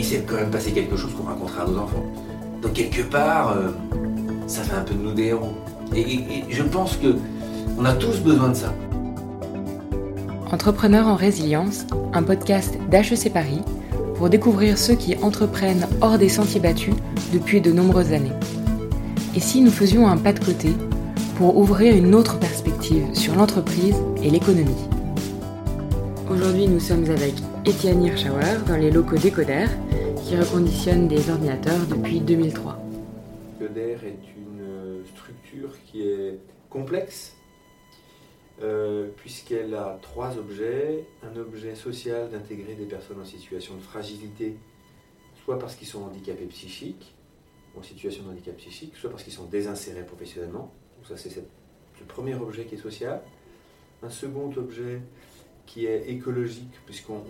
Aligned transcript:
il 0.00 0.04
s'est 0.04 0.24
quand 0.26 0.36
même 0.36 0.50
passé 0.50 0.72
quelque 0.72 0.96
chose 0.96 1.12
qu'on 1.14 1.24
racontera 1.24 1.64
à 1.64 1.66
nos 1.66 1.78
enfants. 1.78 2.04
Donc 2.62 2.72
quelque 2.72 3.02
part, 3.02 3.52
euh, 3.52 3.68
ça 4.46 4.62
fait 4.62 4.74
un 4.74 4.80
peu 4.80 4.94
de 4.94 5.02
nous 5.02 5.12
des 5.12 5.24
héros. 5.24 5.52
Et, 5.94 6.44
je 6.48 6.62
pense 6.62 6.96
que 6.96 7.16
on 7.78 7.84
a 7.84 7.92
tous 7.92 8.18
besoin 8.20 8.48
de 8.48 8.54
ça. 8.54 8.72
Entrepreneurs 10.50 11.06
en 11.06 11.16
résilience, 11.16 11.84
un 12.14 12.22
podcast 12.22 12.78
d'HEC 12.90 13.30
Paris 13.32 13.60
pour 14.14 14.30
découvrir 14.30 14.78
ceux 14.78 14.94
qui 14.94 15.16
entreprennent 15.22 15.86
hors 16.00 16.16
des 16.16 16.30
sentiers 16.30 16.60
battus 16.60 16.94
depuis 17.34 17.60
de 17.60 17.70
nombreuses 17.70 18.12
années. 18.12 18.32
Et 19.36 19.40
si 19.40 19.60
nous 19.60 19.70
faisions 19.70 20.08
un 20.08 20.16
pas 20.16 20.32
de 20.32 20.42
côté 20.42 20.72
pour 21.36 21.58
ouvrir 21.58 21.94
une 21.94 22.14
autre 22.14 22.38
perspective 22.38 23.04
sur 23.12 23.34
l'entreprise 23.34 23.96
et 24.22 24.30
l'économie? 24.30 24.88
Aujourd'hui, 26.30 26.68
nous 26.68 26.80
sommes 26.80 27.04
avec 27.04 27.34
Étienne 27.66 28.02
Hirschauer 28.02 28.64
dans 28.66 28.76
les 28.76 28.90
locaux 28.90 29.16
d'Ecoder 29.16 29.66
qui 30.24 30.34
reconditionnent 30.34 31.08
des 31.08 31.28
ordinateurs 31.28 31.86
depuis 31.88 32.20
2003. 32.20 32.78
Ecoder 33.60 33.98
est 34.02 34.18
une 34.36 35.04
structure 35.06 35.70
qui 35.84 36.08
est 36.08 36.38
complexe 36.70 37.36
euh, 38.62 39.10
puisqu'elle 39.16 39.74
a 39.74 39.98
trois 40.00 40.38
objets. 40.38 41.04
Un 41.22 41.38
objet 41.38 41.74
social 41.74 42.30
d'intégrer 42.30 42.74
des 42.74 42.86
personnes 42.86 43.20
en 43.20 43.26
situation 43.26 43.74
de 43.74 43.82
fragilité, 43.82 44.56
soit 45.44 45.58
parce 45.58 45.74
qu'ils 45.74 45.88
sont 45.88 46.02
handicapés 46.02 46.46
psychiques, 46.46 47.14
en 47.78 47.82
situation 47.82 48.24
de 48.24 48.30
handicap 48.30 48.56
psychique, 48.56 48.96
soit 48.96 49.10
parce 49.10 49.22
qu'ils 49.22 49.34
sont 49.34 49.46
désinsérés 49.46 50.04
professionnellement. 50.04 50.72
Donc 50.96 51.08
ça 51.08 51.16
c'est 51.16 51.36
le 51.36 52.06
premier 52.06 52.34
objet 52.36 52.64
qui 52.64 52.76
est 52.76 52.78
social. 52.78 53.20
Un 54.02 54.08
second 54.08 54.50
objet 54.56 55.02
qui 55.66 55.86
est 55.86 56.10
écologique, 56.10 56.72
puisqu'on 56.86 57.22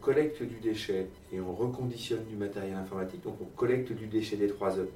collecte 0.00 0.42
du 0.42 0.56
déchet 0.56 1.08
et 1.32 1.40
on 1.40 1.54
reconditionne 1.54 2.24
du 2.24 2.36
matériel 2.36 2.76
informatique. 2.76 3.22
Donc 3.22 3.36
on 3.40 3.56
collecte 3.56 3.92
du 3.92 4.06
déchet 4.06 4.36
des 4.36 4.48
trois 4.48 4.78
E 4.78 4.88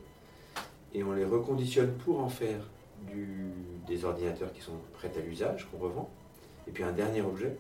et 0.95 1.03
on 1.03 1.13
les 1.13 1.25
reconditionne 1.25 1.93
pour 2.05 2.21
en 2.21 2.29
faire 2.29 2.61
des 3.87 4.05
ordinateurs 4.05 4.53
qui 4.53 4.61
sont 4.61 4.73
prêts 4.95 5.13
à 5.17 5.21
l'usage, 5.21 5.69
qu'on 5.71 5.79
revend. 5.79 6.11
Et 6.67 6.71
puis 6.71 6.83
un 6.83 6.93
dernier 6.93 7.23
objet, 7.23 7.57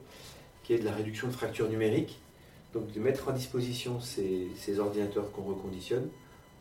qui 0.65 0.75
est 0.75 0.79
de 0.79 0.85
la 0.85 0.93
réduction 0.93 1.29
de 1.29 1.33
fractures 1.33 1.69
numériques, 1.69 2.21
donc 2.75 2.93
de 2.93 3.01
mettre 3.01 3.29
en 3.29 3.33
disposition 3.33 4.01
ces, 4.01 4.79
ordinateurs 4.79 5.33
qu'on 5.33 5.43
reconditionne, 5.43 6.09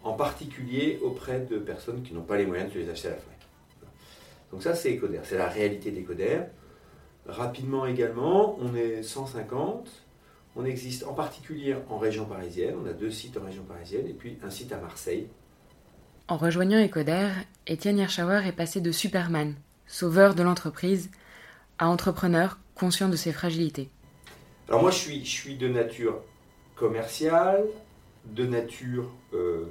en 0.04 0.14
particulier 0.14 1.00
auprès 1.04 1.42
de 1.42 1.58
personnes 1.58 2.04
qui 2.04 2.14
n'ont 2.14 2.22
pas 2.22 2.38
les 2.38 2.46
moyens 2.46 2.70
de 2.70 2.74
se 2.74 2.80
les 2.80 2.90
acheter 2.90 3.10
à 3.10 3.12
la 3.12 3.18
FNAC. 3.18 3.38
Donc 4.52 4.64
ça, 4.64 4.76
c'est 4.76 4.96
Ecoder, 4.96 5.20
c'est 5.24 5.38
la 5.38 5.50
réalité 5.50 5.92
d'Ecoder. 5.92 6.40
Rapidement 7.28 7.86
également, 7.86 8.58
on 8.62 8.76
est 8.76 9.04
150, 9.04 9.90
on 10.56 10.66
existe 10.66 11.06
en 11.06 11.14
particulier 11.14 11.76
en 11.90 11.98
région 11.98 12.26
parisienne, 12.26 12.76
on 12.82 12.88
a 12.88 12.94
deux 12.94 13.12
sites 13.12 13.38
en 13.38 13.46
région 13.46 13.64
parisienne 13.64 14.08
et 14.08 14.14
puis 14.14 14.38
un 14.44 14.50
site 14.50 14.72
à 14.72 14.78
Marseille 14.78 15.28
en 16.30 16.36
rejoignant 16.36 16.84
Ecoder, 16.84 17.30
Étienne 17.68 18.00
Hirschauer 18.00 18.42
est 18.46 18.52
passé 18.52 18.82
de 18.82 18.92
Superman, 18.92 19.56
sauveur 19.86 20.36
de 20.36 20.44
l'entreprise, 20.44 21.10
à 21.80 21.88
entrepreneur 21.88 22.60
conscient 22.76 23.08
de 23.08 23.16
ses 23.16 23.32
fragilités. 23.32 23.90
Alors 24.68 24.82
moi 24.82 24.92
je 24.92 24.98
suis, 24.98 25.24
je 25.24 25.30
suis 25.30 25.56
de 25.56 25.70
nature 25.70 26.20
commerciale, 26.76 27.64
de 28.26 28.46
nature 28.46 29.10
euh, 29.34 29.68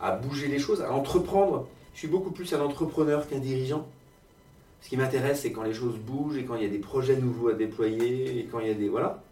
à 0.00 0.16
bouger 0.16 0.48
les 0.48 0.58
choses, 0.58 0.82
à 0.82 0.92
entreprendre. 0.92 1.68
Je 1.94 2.00
suis 2.00 2.08
beaucoup 2.08 2.32
plus 2.32 2.52
un 2.54 2.60
entrepreneur 2.60 3.28
qu'un 3.28 3.38
dirigeant. 3.38 3.86
Ce 4.80 4.88
qui 4.88 4.96
m'intéresse, 4.96 5.40
c'est 5.42 5.52
quand 5.52 5.64
les 5.64 5.74
choses 5.74 5.96
bougent 5.96 6.36
et 6.36 6.44
quand 6.44 6.54
il 6.54 6.62
y 6.62 6.66
a 6.66 6.70
des 6.70 6.78
projets 6.78 7.16
nouveaux 7.16 7.48
à 7.48 7.54
déployer 7.54 8.38
et 8.38 8.44
quand 8.44 8.60
il 8.60 8.68
y 8.68 8.70
a 8.70 8.74
des... 8.74 8.88
Voilà. 8.88 9.22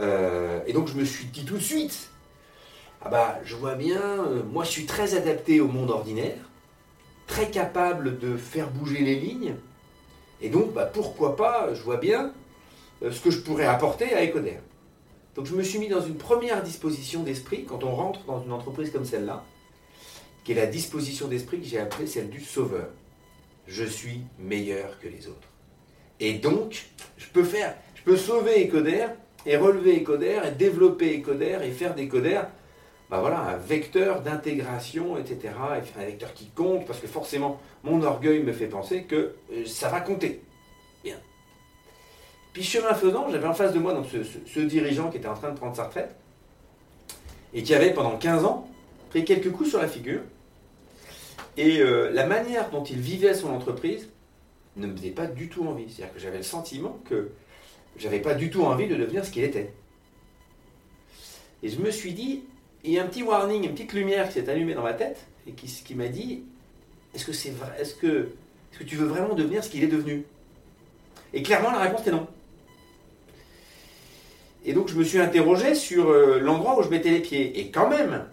Euh, 0.00 0.60
et 0.66 0.72
donc 0.72 0.88
je 0.88 0.94
me 0.94 1.04
suis 1.04 1.26
dit 1.26 1.44
tout 1.44 1.56
de 1.56 1.62
suite, 1.62 2.08
ah 3.02 3.08
bah, 3.08 3.38
je 3.44 3.56
vois 3.56 3.74
bien, 3.74 4.00
euh, 4.00 4.42
moi 4.42 4.64
je 4.64 4.70
suis 4.70 4.86
très 4.86 5.14
adapté 5.14 5.60
au 5.60 5.68
monde 5.68 5.90
ordinaire, 5.90 6.38
très 7.26 7.50
capable 7.50 8.18
de 8.18 8.36
faire 8.36 8.70
bouger 8.70 9.02
les 9.02 9.16
lignes, 9.16 9.54
et 10.40 10.48
donc 10.48 10.72
bah, 10.72 10.86
pourquoi 10.86 11.36
pas, 11.36 11.74
je 11.74 11.82
vois 11.82 11.98
bien 11.98 12.32
euh, 13.02 13.12
ce 13.12 13.20
que 13.20 13.30
je 13.30 13.40
pourrais 13.40 13.66
apporter 13.66 14.14
à 14.14 14.24
Ecoder. 14.24 14.58
Donc 15.34 15.46
je 15.46 15.54
me 15.54 15.62
suis 15.62 15.78
mis 15.78 15.88
dans 15.88 16.04
une 16.04 16.16
première 16.16 16.62
disposition 16.62 17.22
d'esprit 17.22 17.64
quand 17.64 17.84
on 17.84 17.94
rentre 17.94 18.24
dans 18.24 18.42
une 18.42 18.52
entreprise 18.52 18.90
comme 18.90 19.04
celle-là, 19.04 19.44
qui 20.44 20.52
est 20.52 20.56
la 20.56 20.66
disposition 20.66 21.28
d'esprit 21.28 21.60
que 21.60 21.66
j'ai 21.66 21.78
appelée 21.78 22.06
celle 22.06 22.30
du 22.30 22.40
sauveur. 22.40 22.88
Je 23.66 23.84
suis 23.84 24.22
meilleur 24.38 24.98
que 24.98 25.08
les 25.08 25.28
autres. 25.28 25.48
Et 26.20 26.34
donc, 26.34 26.86
je 27.16 27.26
peux 27.28 27.44
faire, 27.44 27.74
je 27.94 28.02
peux 28.02 28.16
sauver 28.16 28.66
Ecoder 28.66 29.06
et 29.46 29.56
relever 29.56 30.00
Ecoder 30.00 30.40
et 30.46 30.50
développer 30.50 31.18
Ecoder 31.18 31.58
et 31.62 31.70
faire 31.70 31.94
des 31.94 32.06
Ecoder 32.06 32.42
bah 33.12 33.20
voilà, 33.20 33.40
un 33.40 33.56
vecteur 33.58 34.22
d'intégration, 34.22 35.18
etc. 35.18 35.52
un 35.98 36.04
vecteur 36.06 36.32
qui 36.32 36.46
compte, 36.46 36.86
parce 36.86 36.98
que 36.98 37.06
forcément, 37.06 37.60
mon 37.84 38.02
orgueil 38.02 38.42
me 38.42 38.54
fait 38.54 38.68
penser 38.68 39.02
que 39.02 39.34
euh, 39.52 39.66
ça 39.66 39.90
va 39.90 40.00
compter. 40.00 40.42
Bien. 41.04 41.16
Puis 42.54 42.62
chemin 42.62 42.94
faisant, 42.94 43.28
j'avais 43.30 43.46
en 43.46 43.52
face 43.52 43.74
de 43.74 43.78
moi 43.78 43.92
donc, 43.92 44.06
ce, 44.06 44.60
dirigeant 44.60 45.10
qui 45.10 45.18
était 45.18 45.28
en 45.28 45.34
train 45.34 45.50
de 45.50 45.58
prendre 45.58 45.76
sa 45.76 45.84
retraite, 45.84 46.16
et 47.52 47.62
qui 47.62 47.74
avait 47.74 47.92
pendant 47.92 48.16
15 48.16 48.46
ans 48.46 48.66
pris 49.10 49.26
quelques 49.26 49.52
coups 49.52 49.68
sur 49.68 49.82
la 49.82 49.88
figure. 49.88 50.22
Et 51.56 51.80
euh, 51.80 52.10
la 52.12 52.26
manière 52.26 52.70
dont 52.70 52.84
il 52.84 52.98
vivait 52.98 53.34
son 53.34 53.50
entreprise 53.50 54.08
ne 54.76 54.86
me 54.86 54.96
faisait 54.96 55.10
pas 55.10 55.26
du 55.26 55.48
tout 55.48 55.66
envie. 55.66 55.84
C'est-à-dire 55.88 56.14
que 56.14 56.20
j'avais 56.20 56.38
le 56.38 56.42
sentiment 56.42 56.98
que 57.08 57.30
j'avais 57.96 58.20
pas 58.20 58.34
du 58.34 58.50
tout 58.50 58.62
envie 58.62 58.88
de 58.88 58.96
devenir 58.96 59.24
ce 59.24 59.30
qu'il 59.30 59.44
était. 59.44 59.72
Et 61.62 61.68
je 61.68 61.78
me 61.78 61.90
suis 61.90 62.12
dit, 62.12 62.42
il 62.84 62.92
y 62.92 62.98
a 62.98 63.04
un 63.04 63.06
petit 63.06 63.22
warning, 63.22 63.64
une 63.64 63.72
petite 63.72 63.92
lumière 63.92 64.26
qui 64.28 64.34
s'est 64.34 64.48
allumée 64.48 64.74
dans 64.74 64.82
ma 64.82 64.94
tête 64.94 65.26
et 65.46 65.52
qui, 65.52 65.94
m'a 65.94 66.08
dit 66.08 66.42
Est-ce 67.14 67.26
que 67.26 67.32
c'est 67.32 67.50
vrai 67.50 67.70
Est-ce 67.78 67.94
que, 67.94 68.30
est 68.72 68.78
que 68.78 68.84
tu 68.84 68.96
veux 68.96 69.06
vraiment 69.06 69.34
devenir 69.34 69.62
ce 69.62 69.70
qu'il 69.70 69.84
est 69.84 69.88
devenu? 69.88 70.24
Et 71.34 71.42
clairement, 71.42 71.70
la 71.70 71.80
réponse 71.80 72.06
est 72.06 72.10
non. 72.10 72.26
Et 74.64 74.72
donc, 74.72 74.88
je 74.88 74.94
me 74.94 75.04
suis 75.04 75.18
interrogé 75.18 75.74
sur 75.74 76.10
euh, 76.10 76.38
l'endroit 76.38 76.78
où 76.78 76.82
je 76.82 76.88
mettais 76.88 77.10
les 77.10 77.20
pieds. 77.20 77.58
Et 77.60 77.70
quand 77.70 77.88
même, 77.88 78.24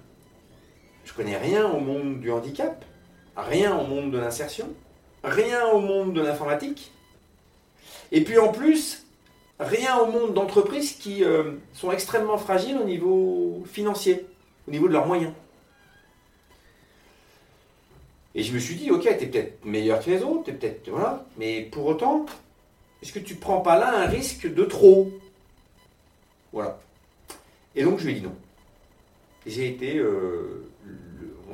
je 1.06 1.14
connais 1.14 1.38
rien 1.38 1.68
au 1.68 1.80
monde 1.80 2.20
du 2.20 2.32
handicap, 2.32 2.86
rien 3.42 3.78
au 3.78 3.86
monde 3.86 4.12
de 4.12 4.18
l'insertion, 4.18 4.70
rien 5.24 5.68
au 5.68 5.80
monde 5.80 6.14
de 6.14 6.22
l'informatique. 6.22 6.92
Et 8.12 8.24
puis 8.24 8.38
en 8.38 8.52
plus, 8.52 9.06
rien 9.60 9.98
au 9.98 10.08
monde 10.08 10.34
d'entreprises 10.34 10.94
qui 10.94 11.24
euh, 11.24 11.54
sont 11.74 11.92
extrêmement 11.92 12.38
fragiles 12.38 12.78
au 12.78 12.86
niveau 12.86 13.64
financier 13.66 14.26
au 14.68 14.72
niveau 14.72 14.88
de 14.88 14.94
leurs 14.94 15.08
moyens. 15.08 15.34
Et 18.36 18.44
je 18.44 18.54
me 18.54 18.60
suis 18.60 18.76
dit, 18.76 18.92
ok, 18.92 19.04
t'es 19.04 19.26
peut-être 19.26 19.66
meilleur 19.66 20.04
que 20.04 20.12
les 20.12 20.22
autres, 20.22 20.44
t'es 20.44 20.54
peut-être. 20.54 20.90
Voilà, 20.90 21.26
mais 21.38 21.62
pour 21.64 21.88
autant, 21.88 22.26
est-ce 23.02 23.12
que 23.12 23.20
tu 23.20 23.36
prends 23.36 23.62
pas 23.62 23.80
là 23.80 23.98
un 23.98 24.06
risque 24.06 24.54
de 24.54 24.64
trop? 24.64 25.12
Voilà. 26.54 26.80
Et 27.76 27.84
donc 27.84 28.00
je 28.00 28.06
lui 28.06 28.12
ai 28.12 28.16
dit 28.20 28.22
non. 28.22 28.36
J'ai 29.48 29.68
été, 29.68 29.98
euh, 29.98 30.69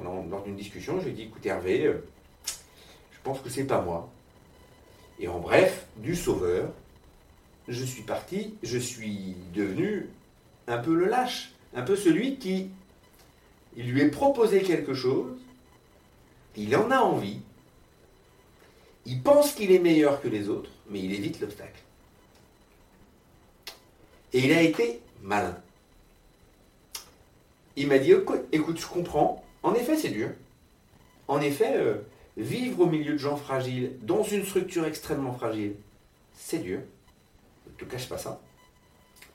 lors 0.04 0.44
d'une 0.44 0.56
discussion, 0.56 1.00
je 1.00 1.06
lui 1.06 1.12
ai 1.12 1.14
dit, 1.14 1.22
écoute 1.24 1.46
Hervé, 1.46 1.86
euh, 1.86 2.04
je 3.12 3.18
pense 3.24 3.40
que 3.42 3.50
c'est 3.50 3.66
pas 3.66 3.82
moi. 3.82 4.10
Et 5.20 5.28
en 5.28 5.40
bref, 5.40 5.88
du 5.98 6.16
sauveur, 6.16 6.70
je 7.68 7.84
suis 7.84 8.04
parti, 8.04 8.56
je 8.64 8.78
suis 8.78 9.36
devenu 9.54 10.10
un 10.68 10.78
peu 10.78 10.94
le 10.94 11.06
lâche, 11.06 11.54
un 11.74 11.82
peu 11.82 11.96
celui 11.96 12.38
qui 12.38 12.70
il 13.78 13.92
lui 13.92 14.02
est 14.02 14.10
proposé 14.10 14.62
quelque 14.62 14.94
chose, 14.94 15.38
il 16.56 16.76
en 16.76 16.90
a 16.92 17.00
envie, 17.00 17.42
il 19.06 19.22
pense 19.22 19.54
qu'il 19.54 19.72
est 19.72 19.80
meilleur 19.80 20.22
que 20.22 20.28
les 20.28 20.50
autres, 20.50 20.72
mais 20.90 21.02
il 21.02 21.14
évite 21.14 21.40
l'obstacle. 21.42 21.82
Et 24.34 24.46
il 24.46 24.52
a 24.54 24.62
été 24.62 25.02
malin. 25.22 25.58
Il 27.76 27.88
m'a 27.88 28.00
dit, 28.00 28.12
écoute, 28.12 28.80
je 28.80 28.88
comprends, 28.88 29.45
en 29.66 29.74
effet 29.74 29.98
c'est 29.98 30.10
dur. 30.10 30.30
En 31.28 31.42
effet, 31.42 31.74
euh, 31.76 31.96
vivre 32.38 32.82
au 32.82 32.86
milieu 32.86 33.14
de 33.14 33.18
gens 33.18 33.36
fragiles, 33.36 33.94
dans 34.04 34.24
une 34.24 34.46
structure 34.46 34.86
extrêmement 34.86 35.34
fragile, 35.34 35.76
c'est 36.34 36.60
dur. 36.60 36.80
Ne 37.68 37.86
te 37.86 37.92
cache 37.92 38.08
pas 38.08 38.18
ça. 38.18 38.40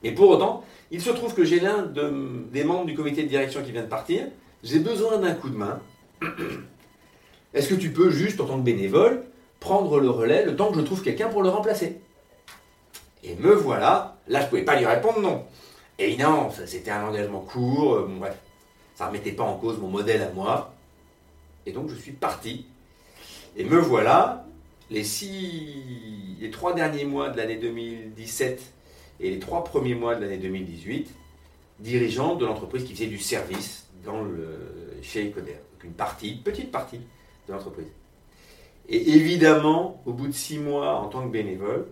Mais 0.03 0.11
pour 0.11 0.29
autant, 0.29 0.63
il 0.89 1.01
se 1.01 1.09
trouve 1.09 1.33
que 1.33 1.43
j'ai 1.43 1.59
l'un 1.59 1.83
des 1.83 2.63
membres 2.63 2.85
du 2.85 2.95
comité 2.95 3.23
de 3.23 3.27
direction 3.27 3.61
qui 3.61 3.71
vient 3.71 3.83
de 3.83 3.87
partir. 3.87 4.25
J'ai 4.63 4.79
besoin 4.79 5.17
d'un 5.17 5.33
coup 5.33 5.49
de 5.49 5.57
main. 5.57 5.79
Est-ce 7.53 7.67
que 7.67 7.75
tu 7.75 7.91
peux 7.91 8.09
juste, 8.09 8.39
en 8.39 8.45
tant 8.45 8.57
que 8.57 8.63
bénévole, 8.63 9.25
prendre 9.59 9.99
le 9.99 10.09
relais 10.09 10.45
le 10.45 10.55
temps 10.55 10.71
que 10.71 10.79
je 10.79 10.85
trouve 10.85 11.03
quelqu'un 11.03 11.27
pour 11.27 11.43
le 11.43 11.49
remplacer? 11.49 12.01
Et 13.23 13.35
me 13.35 13.53
voilà. 13.53 14.17
Là, 14.27 14.39
je 14.39 14.45
ne 14.45 14.49
pouvais 14.49 14.63
pas 14.63 14.77
lui 14.77 14.85
répondre 14.85 15.19
non. 15.19 15.45
Et 15.99 16.15
non, 16.17 16.49
c'était 16.65 16.89
un 16.89 17.05
engagement 17.05 17.41
court. 17.41 17.95
Euh, 17.95 18.07
bref, 18.19 18.35
ça 19.01 19.07
remettait 19.07 19.31
pas 19.31 19.43
en 19.43 19.57
cause 19.57 19.79
mon 19.79 19.87
modèle 19.87 20.21
à 20.21 20.29
moi. 20.31 20.75
Et 21.65 21.71
donc, 21.71 21.89
je 21.89 21.95
suis 21.95 22.11
parti. 22.11 22.67
Et 23.57 23.63
me 23.63 23.79
voilà. 23.79 24.45
Les, 24.91 25.03
six, 25.03 26.37
les 26.39 26.51
trois 26.51 26.75
derniers 26.75 27.05
mois 27.05 27.29
de 27.29 27.37
l'année 27.37 27.55
2017 27.55 28.61
et 29.19 29.31
les 29.31 29.39
trois 29.39 29.63
premiers 29.63 29.95
mois 29.95 30.13
de 30.13 30.21
l'année 30.21 30.37
2018, 30.37 31.09
dirigeant 31.79 32.35
de 32.35 32.45
l'entreprise 32.45 32.83
qui 32.83 32.93
faisait 32.93 33.07
du 33.07 33.17
service 33.17 33.87
dans 34.05 34.21
le, 34.21 34.99
chez 35.01 35.27
Ecoder. 35.27 35.53
Donc 35.53 35.83
une 35.83 35.93
partie, 35.93 36.35
petite 36.35 36.71
partie 36.71 36.99
de 37.47 37.53
l'entreprise. 37.53 37.87
Et 38.87 39.13
évidemment, 39.13 39.99
au 40.05 40.13
bout 40.13 40.27
de 40.27 40.33
six 40.33 40.59
mois 40.59 40.99
en 40.99 41.07
tant 41.07 41.25
que 41.25 41.31
bénévole, 41.31 41.87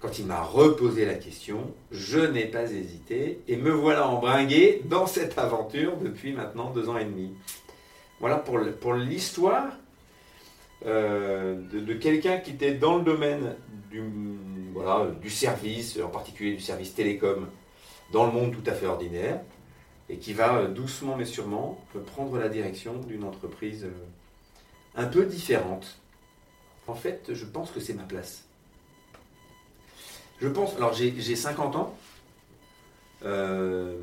quand 0.00 0.18
il 0.18 0.26
m'a 0.26 0.42
reposé 0.42 1.04
la 1.04 1.14
question, 1.14 1.72
je 1.92 2.18
n'ai 2.18 2.46
pas 2.46 2.70
hésité 2.72 3.40
et 3.48 3.56
me 3.56 3.70
voilà 3.70 4.08
embringué 4.08 4.82
dans 4.86 5.06
cette 5.06 5.38
aventure 5.38 5.96
depuis 5.98 6.32
maintenant 6.32 6.70
deux 6.70 6.88
ans 6.88 6.96
et 6.96 7.04
demi. 7.04 7.32
Voilà 8.18 8.36
pour 8.36 8.94
l'histoire 8.94 9.72
euh, 10.86 11.60
de, 11.72 11.94
quelqu'un 11.94 12.38
qui 12.38 12.52
était 12.52 12.72
dans 12.72 12.96
le 12.96 13.04
domaine 13.04 13.54
du, 13.90 14.02
du 15.20 15.30
service, 15.30 15.98
en 16.02 16.08
particulier 16.08 16.54
du 16.54 16.62
service 16.62 16.94
télécom, 16.94 17.48
dans 18.12 18.24
le 18.24 18.32
monde 18.32 18.52
tout 18.52 18.68
à 18.68 18.72
fait 18.72 18.86
ordinaire, 18.86 19.40
et 20.08 20.16
qui 20.16 20.32
va 20.32 20.56
euh, 20.56 20.68
doucement 20.68 21.16
mais 21.16 21.26
sûrement 21.26 21.78
prendre 22.06 22.38
la 22.38 22.48
direction 22.48 22.94
d'une 22.94 23.24
entreprise 23.24 23.84
euh, 23.84 23.92
un 24.96 25.06
peu 25.06 25.26
différente. 25.26 25.98
En 26.86 26.94
fait, 26.94 27.30
je 27.32 27.44
pense 27.44 27.70
que 27.70 27.80
c'est 27.80 27.94
ma 27.94 28.02
place. 28.02 28.44
Je 30.40 30.48
pense, 30.48 30.74
alors 30.76 30.94
j'ai 30.94 31.36
50 31.36 31.76
ans, 31.76 31.94
je 33.22 33.96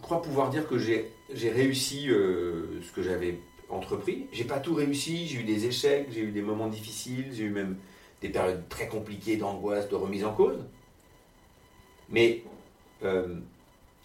crois 0.00 0.22
pouvoir 0.22 0.50
dire 0.50 0.66
que 0.66 0.78
j'ai 0.78 1.50
réussi 1.50 2.06
ce 2.06 2.92
que 2.94 3.02
j'avais 3.02 3.38
entrepris. 3.68 4.26
J'ai 4.32 4.44
pas 4.44 4.60
tout 4.60 4.74
réussi, 4.74 5.26
j'ai 5.26 5.40
eu 5.40 5.44
des 5.44 5.66
échecs, 5.66 6.08
j'ai 6.10 6.20
eu 6.20 6.30
des 6.30 6.42
moments 6.42 6.68
difficiles, 6.68 7.26
j'ai 7.32 7.44
eu 7.44 7.50
même 7.50 7.76
des 8.20 8.28
périodes 8.28 8.68
très 8.68 8.88
compliquées 8.88 9.36
d'angoisse, 9.36 9.88
de 9.88 9.94
remise 9.94 10.24
en 10.24 10.32
cause. 10.32 10.58
Mais 12.08 12.42
euh, 13.04 13.36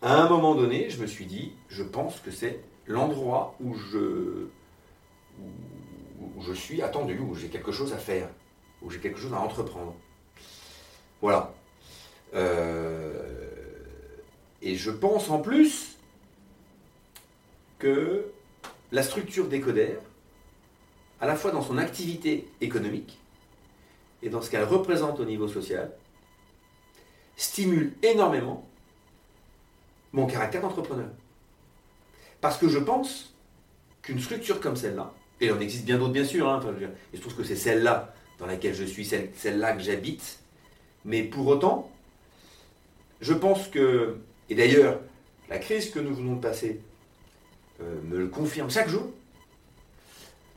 à 0.01 0.21
un 0.21 0.29
moment 0.29 0.55
donné, 0.55 0.89
je 0.89 1.01
me 1.01 1.07
suis 1.07 1.25
dit, 1.25 1.53
je 1.69 1.83
pense 1.83 2.19
que 2.19 2.31
c'est 2.31 2.59
l'endroit 2.87 3.55
où 3.61 3.75
je, 3.75 4.47
où, 5.39 6.41
je 6.41 6.53
suis 6.53 6.81
attendu, 6.81 7.17
où 7.19 7.33
j'ai 7.35 7.47
quelque 7.47 7.71
chose 7.71 7.93
à 7.93 7.97
faire, 7.97 8.29
où 8.81 8.89
j'ai 8.89 8.99
quelque 8.99 9.19
chose 9.19 9.33
à 9.33 9.39
entreprendre. 9.39 9.95
Voilà. 11.23 11.53
Euh, 12.35 13.13
et 14.61 14.75
je 14.75 14.91
pense 14.91 15.29
en 15.29 15.39
plus 15.39 15.97
que 17.79 18.25
la 18.91 19.03
structure 19.03 19.47
décodère, 19.47 19.99
à 21.21 21.27
la 21.27 21.37
fois 21.37 21.51
dans 21.51 21.61
son 21.61 21.77
activité 21.77 22.49
économique 22.59 23.21
et 24.21 24.27
dans 24.27 24.41
ce 24.41 24.51
qu'elle 24.51 24.65
représente 24.65 25.21
au 25.21 25.23
niveau 25.23 25.47
social, 25.47 25.93
stimule 27.37 27.93
énormément 28.03 28.67
mon 30.11 30.27
caractère 30.27 30.59
d'entrepreneur. 30.59 31.09
Parce 32.41 32.57
que 32.57 32.67
je 32.67 32.79
pense 32.79 33.33
qu'une 34.01 34.19
structure 34.19 34.59
comme 34.59 34.75
celle-là, 34.75 35.13
et 35.39 35.45
il 35.45 35.53
en 35.53 35.61
existe 35.61 35.85
bien 35.85 35.97
d'autres 35.97 36.11
bien 36.11 36.25
sûr, 36.25 36.49
hein, 36.49 36.59
je, 37.13 37.19
trouve 37.21 37.33
que 37.33 37.45
c'est 37.45 37.55
celle-là 37.55 38.13
dans 38.39 38.45
laquelle 38.45 38.73
je 38.73 38.83
suis, 38.83 39.05
celle-là 39.05 39.71
que 39.71 39.81
j'habite, 39.81 40.42
mais 41.05 41.23
pour 41.23 41.47
autant, 41.47 41.91
je 43.21 43.33
pense 43.33 43.67
que, 43.67 44.17
et 44.49 44.55
d'ailleurs, 44.55 44.99
la 45.49 45.59
crise 45.59 45.89
que 45.89 45.99
nous 45.99 46.13
venons 46.13 46.35
de 46.35 46.41
passer 46.41 46.81
euh, 47.81 48.01
me 48.03 48.17
le 48.17 48.27
confirme 48.27 48.69
chaque 48.69 48.89
jour, 48.89 49.09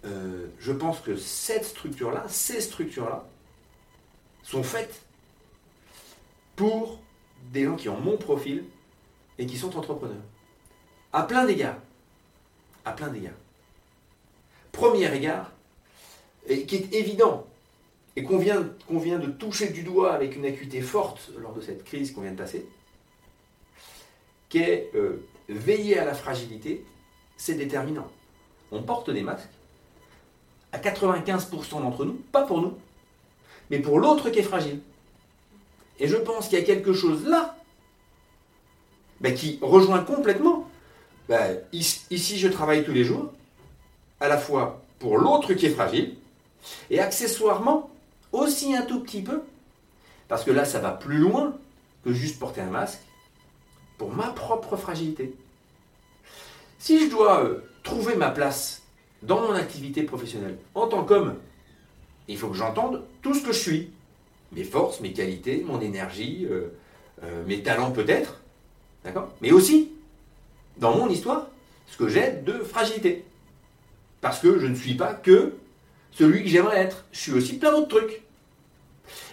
euh, 0.05 0.47
je 0.59 0.73
pense 0.73 1.01
que 1.01 1.17
cette 1.17 1.65
structure-là, 1.65 2.25
ces 2.29 2.61
structures-là, 2.61 3.27
sont 4.43 4.63
faites 4.63 5.03
pour 6.55 7.01
des 7.53 7.65
gens 7.65 7.77
qui 7.77 7.89
ont 7.89 8.01
mon 8.01 8.17
profil 8.17 8.65
et 9.39 9.47
qui 9.47 9.57
sont 9.57 9.77
entrepreneurs. 9.77 10.23
À 11.13 11.25
plein 11.25 11.45
d'égards. 11.45 11.79
À 12.85 12.93
plein 12.93 13.09
d'égards. 13.09 13.33
Premier 14.73 15.13
égard, 15.15 15.51
et 16.47 16.65
qui 16.67 16.77
est 16.77 16.95
évident, 16.95 17.47
et 18.17 18.23
qu'on 18.23 18.39
vient, 18.39 18.61
de 18.61 19.31
toucher 19.31 19.69
du 19.69 19.83
doigt 19.83 20.15
avec 20.15 20.37
une 20.37 20.47
acuité 20.47 20.81
forte 20.81 21.31
lors 21.39 21.53
de 21.53 21.61
cette 21.61 21.85
crise 21.85 22.13
qu'on 22.13 22.23
vient 22.23 22.33
de 22.33 22.37
passer, 22.37 22.67
qui 24.49 24.59
est 24.59 24.91
euh, 24.95 25.27
veiller 25.49 25.99
à 25.99 26.05
la 26.05 26.15
fragilité 26.15 26.85
c'est 27.37 27.55
déterminant. 27.55 28.11
On 28.73 28.83
porte 28.83 29.11
des 29.11 29.23
masques 29.23 29.49
à 30.73 30.79
95% 30.79 31.83
d'entre 31.83 32.05
nous, 32.05 32.15
pas 32.33 32.43
pour 32.43 32.61
nous, 32.61 32.75
mais 33.71 33.79
pour 33.79 33.99
l'autre 33.99 34.31
qui 34.31 34.41
est 34.41 34.43
fragile. 34.45 34.81
Et 35.99 36.09
je 36.09 36.17
pense 36.17 36.49
qu'il 36.49 36.59
y 36.59 36.63
a 36.63 36.65
quelque 36.65 36.93
chose 36.93 37.25
là 37.27 37.57
ben, 39.21 39.35
qui 39.35 39.59
rejoint 39.63 40.03
complètement. 40.03 40.69
Ben, 41.29 41.59
ici, 41.73 42.39
je 42.39 42.49
travaille 42.49 42.85
tous 42.85 42.93
les 42.93 43.05
jours, 43.05 43.33
à 44.21 44.29
la 44.29 44.39
fois 44.39 44.83
pour 44.99 45.19
l'autre 45.19 45.55
qui 45.55 45.67
est 45.67 45.71
fragile, 45.71 46.17
et 46.91 47.01
accessoirement 47.01 47.91
aussi 48.37 48.75
un 48.75 48.83
tout 48.83 49.01
petit 49.01 49.23
peu, 49.23 49.43
parce 50.29 50.45
que 50.45 50.51
là, 50.51 50.65
ça 50.65 50.79
va 50.79 50.91
plus 50.91 51.19
loin 51.19 51.57
que 52.05 52.13
juste 52.13 52.39
porter 52.39 52.61
un 52.61 52.71
masque, 52.71 53.01
pour 53.99 54.13
ma 54.13 54.29
propre 54.29 54.77
fragilité. 54.77 55.35
Si 56.79 57.05
je 57.05 57.11
dois 57.11 57.45
euh, 57.45 57.65
trouver 57.83 58.15
ma 58.15 58.31
place 58.31 58.83
dans 59.23 59.41
mon 59.41 59.53
activité 59.53 60.03
professionnelle 60.03 60.59
en 60.75 60.87
tant 60.87 61.05
qu'homme, 61.05 61.37
il 62.29 62.37
faut 62.37 62.49
que 62.49 62.57
j'entende 62.57 63.05
tout 63.23 63.35
ce 63.35 63.43
que 63.43 63.53
je 63.53 63.59
suis. 63.59 63.91
Mes 64.53 64.65
forces, 64.65 65.01
mes 65.01 65.13
qualités, 65.13 65.65
mon 65.67 65.81
énergie, 65.81 66.47
euh, 66.51 66.69
euh, 67.25 67.45
mes 67.47 67.63
talents 67.63 67.91
peut-être. 67.91 68.41
D'accord? 69.05 69.33
Mais 69.41 69.53
aussi, 69.53 69.93
dans 70.77 70.97
mon 70.97 71.09
histoire, 71.09 71.49
ce 71.87 71.97
que 71.97 72.09
j'ai 72.09 72.33
de 72.33 72.53
fragilité. 72.53 73.25
Parce 74.21 74.41
que 74.41 74.59
je 74.59 74.67
ne 74.67 74.75
suis 74.75 74.95
pas 74.95 75.15
que 75.15 75.55
celui 76.13 76.43
que 76.43 76.49
j'aimerais 76.49 76.79
être. 76.79 77.05
Je 77.13 77.21
suis 77.21 77.33
aussi 77.33 77.59
plein 77.59 77.71
d'autres 77.71 77.89
trucs. 77.89 78.23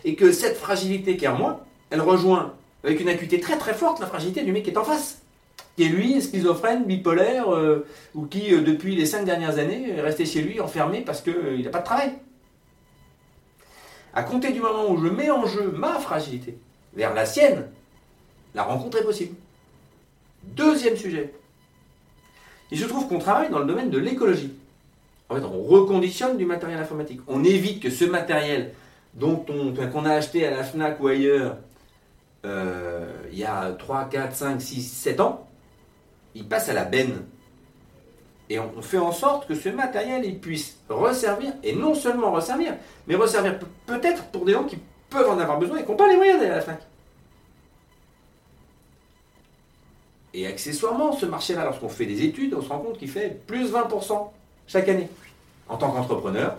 Et 0.05 0.15
que 0.15 0.31
cette 0.31 0.57
fragilité 0.57 1.17
qui 1.17 1.25
est 1.25 1.29
en 1.29 1.37
moi, 1.37 1.65
elle 1.89 2.01
rejoint 2.01 2.53
avec 2.83 2.99
une 2.99 3.09
acuité 3.09 3.39
très 3.39 3.57
très 3.57 3.73
forte 3.73 3.99
la 3.99 4.07
fragilité 4.07 4.43
du 4.43 4.51
mec 4.51 4.63
qui 4.63 4.71
est 4.71 4.77
en 4.77 4.83
face 4.83 5.23
qui 5.75 5.83
est 5.83 5.89
lui 5.89 6.21
schizophrène, 6.21 6.85
bipolaire, 6.85 7.51
euh, 7.53 7.85
ou 8.13 8.25
qui, 8.25 8.53
euh, 8.53 8.61
depuis 8.61 8.95
les 8.95 9.05
cinq 9.05 9.25
dernières 9.25 9.57
années, 9.57 9.89
est 9.89 10.01
resté 10.01 10.25
chez 10.25 10.41
lui 10.41 10.59
enfermé 10.59 11.01
parce 11.01 11.21
qu'il 11.21 11.33
euh, 11.33 11.63
n'a 11.63 11.69
pas 11.69 11.79
de 11.79 11.85
travail. 11.85 12.13
À 14.13 14.23
compter 14.23 14.51
du 14.51 14.59
moment 14.59 14.89
où 14.89 15.03
je 15.03 15.09
mets 15.09 15.31
en 15.31 15.47
jeu 15.47 15.73
ma 15.75 15.99
fragilité 15.99 16.57
vers 16.93 17.13
la 17.13 17.25
sienne, 17.25 17.67
la 18.53 18.63
rencontre 18.63 18.99
est 18.99 19.03
possible. 19.03 19.35
Deuxième 20.43 20.95
sujet. 20.95 21.33
Il 22.69 22.79
se 22.79 22.85
trouve 22.85 23.07
qu'on 23.07 23.19
travaille 23.19 23.50
dans 23.50 23.59
le 23.59 23.65
domaine 23.65 23.89
de 23.89 23.98
l'écologie. 23.98 24.53
En 25.29 25.36
fait, 25.36 25.43
on 25.43 25.63
reconditionne 25.63 26.38
du 26.38 26.45
matériel 26.45 26.79
informatique. 26.79 27.21
On 27.27 27.43
évite 27.43 27.81
que 27.81 27.89
ce 27.89 28.05
matériel 28.05 28.74
dont 29.15 29.46
on, 29.50 29.74
qu'on 29.89 30.05
a 30.05 30.13
acheté 30.13 30.46
à 30.46 30.51
la 30.51 30.63
FNAC 30.63 31.00
ou 31.01 31.08
ailleurs 31.08 31.58
il 32.43 33.39
y 33.39 33.46
a 33.46 33.72
3, 33.72 34.05
4, 34.05 34.36
5, 34.36 34.62
6, 34.62 34.82
7 34.84 35.20
ans, 35.22 35.48
il 36.36 36.48
passe 36.48 36.70
à 36.70 36.74
la 36.74 36.84
benne. 36.84 37.25
Et 38.50 38.60
on 38.60 38.82
fait 38.82 38.98
en 38.98 39.12
sorte 39.12 39.48
que 39.48 39.55
ce 39.55 39.70
matériel 39.70 40.25
il 40.25 40.39
puisse 40.39 40.77
resservir, 40.89 41.53
et 41.63 41.74
non 41.74 41.96
seulement 41.96 42.32
resservir, 42.32 42.75
mais 43.08 43.15
resservir 43.15 43.58
peut-être 43.86 44.25
pour 44.25 44.46
des 44.46 44.53
gens 44.53 44.65
qui 44.65 44.77
peuvent 45.10 45.29
en 45.29 45.39
avoir 45.39 45.58
besoin 45.58 45.77
et 45.77 45.84
qui 45.84 45.89
n'ont 45.89 45.98
pas 45.98 46.10
les 46.10 46.17
moyens 46.17 46.39
d'aller 46.39 46.51
à 46.51 46.55
la 46.55 46.62
FNAC. 46.62 46.82
Et 50.34 50.48
accessoirement, 50.48 51.13
ce 51.13 51.25
marché-là, 51.25 51.63
lorsqu'on 51.63 51.89
fait 51.89 52.08
des 52.08 52.24
études, 52.24 52.53
on 52.55 52.62
se 52.62 52.70
rend 52.70 52.79
compte 52.79 52.98
qu'il 52.98 53.10
fait 53.10 53.29
plus 53.46 53.72
20% 53.72 54.29
chaque 54.67 54.89
année. 54.89 55.08
En 55.70 55.77
tant 55.77 55.91
qu'entrepreneur, 55.91 56.58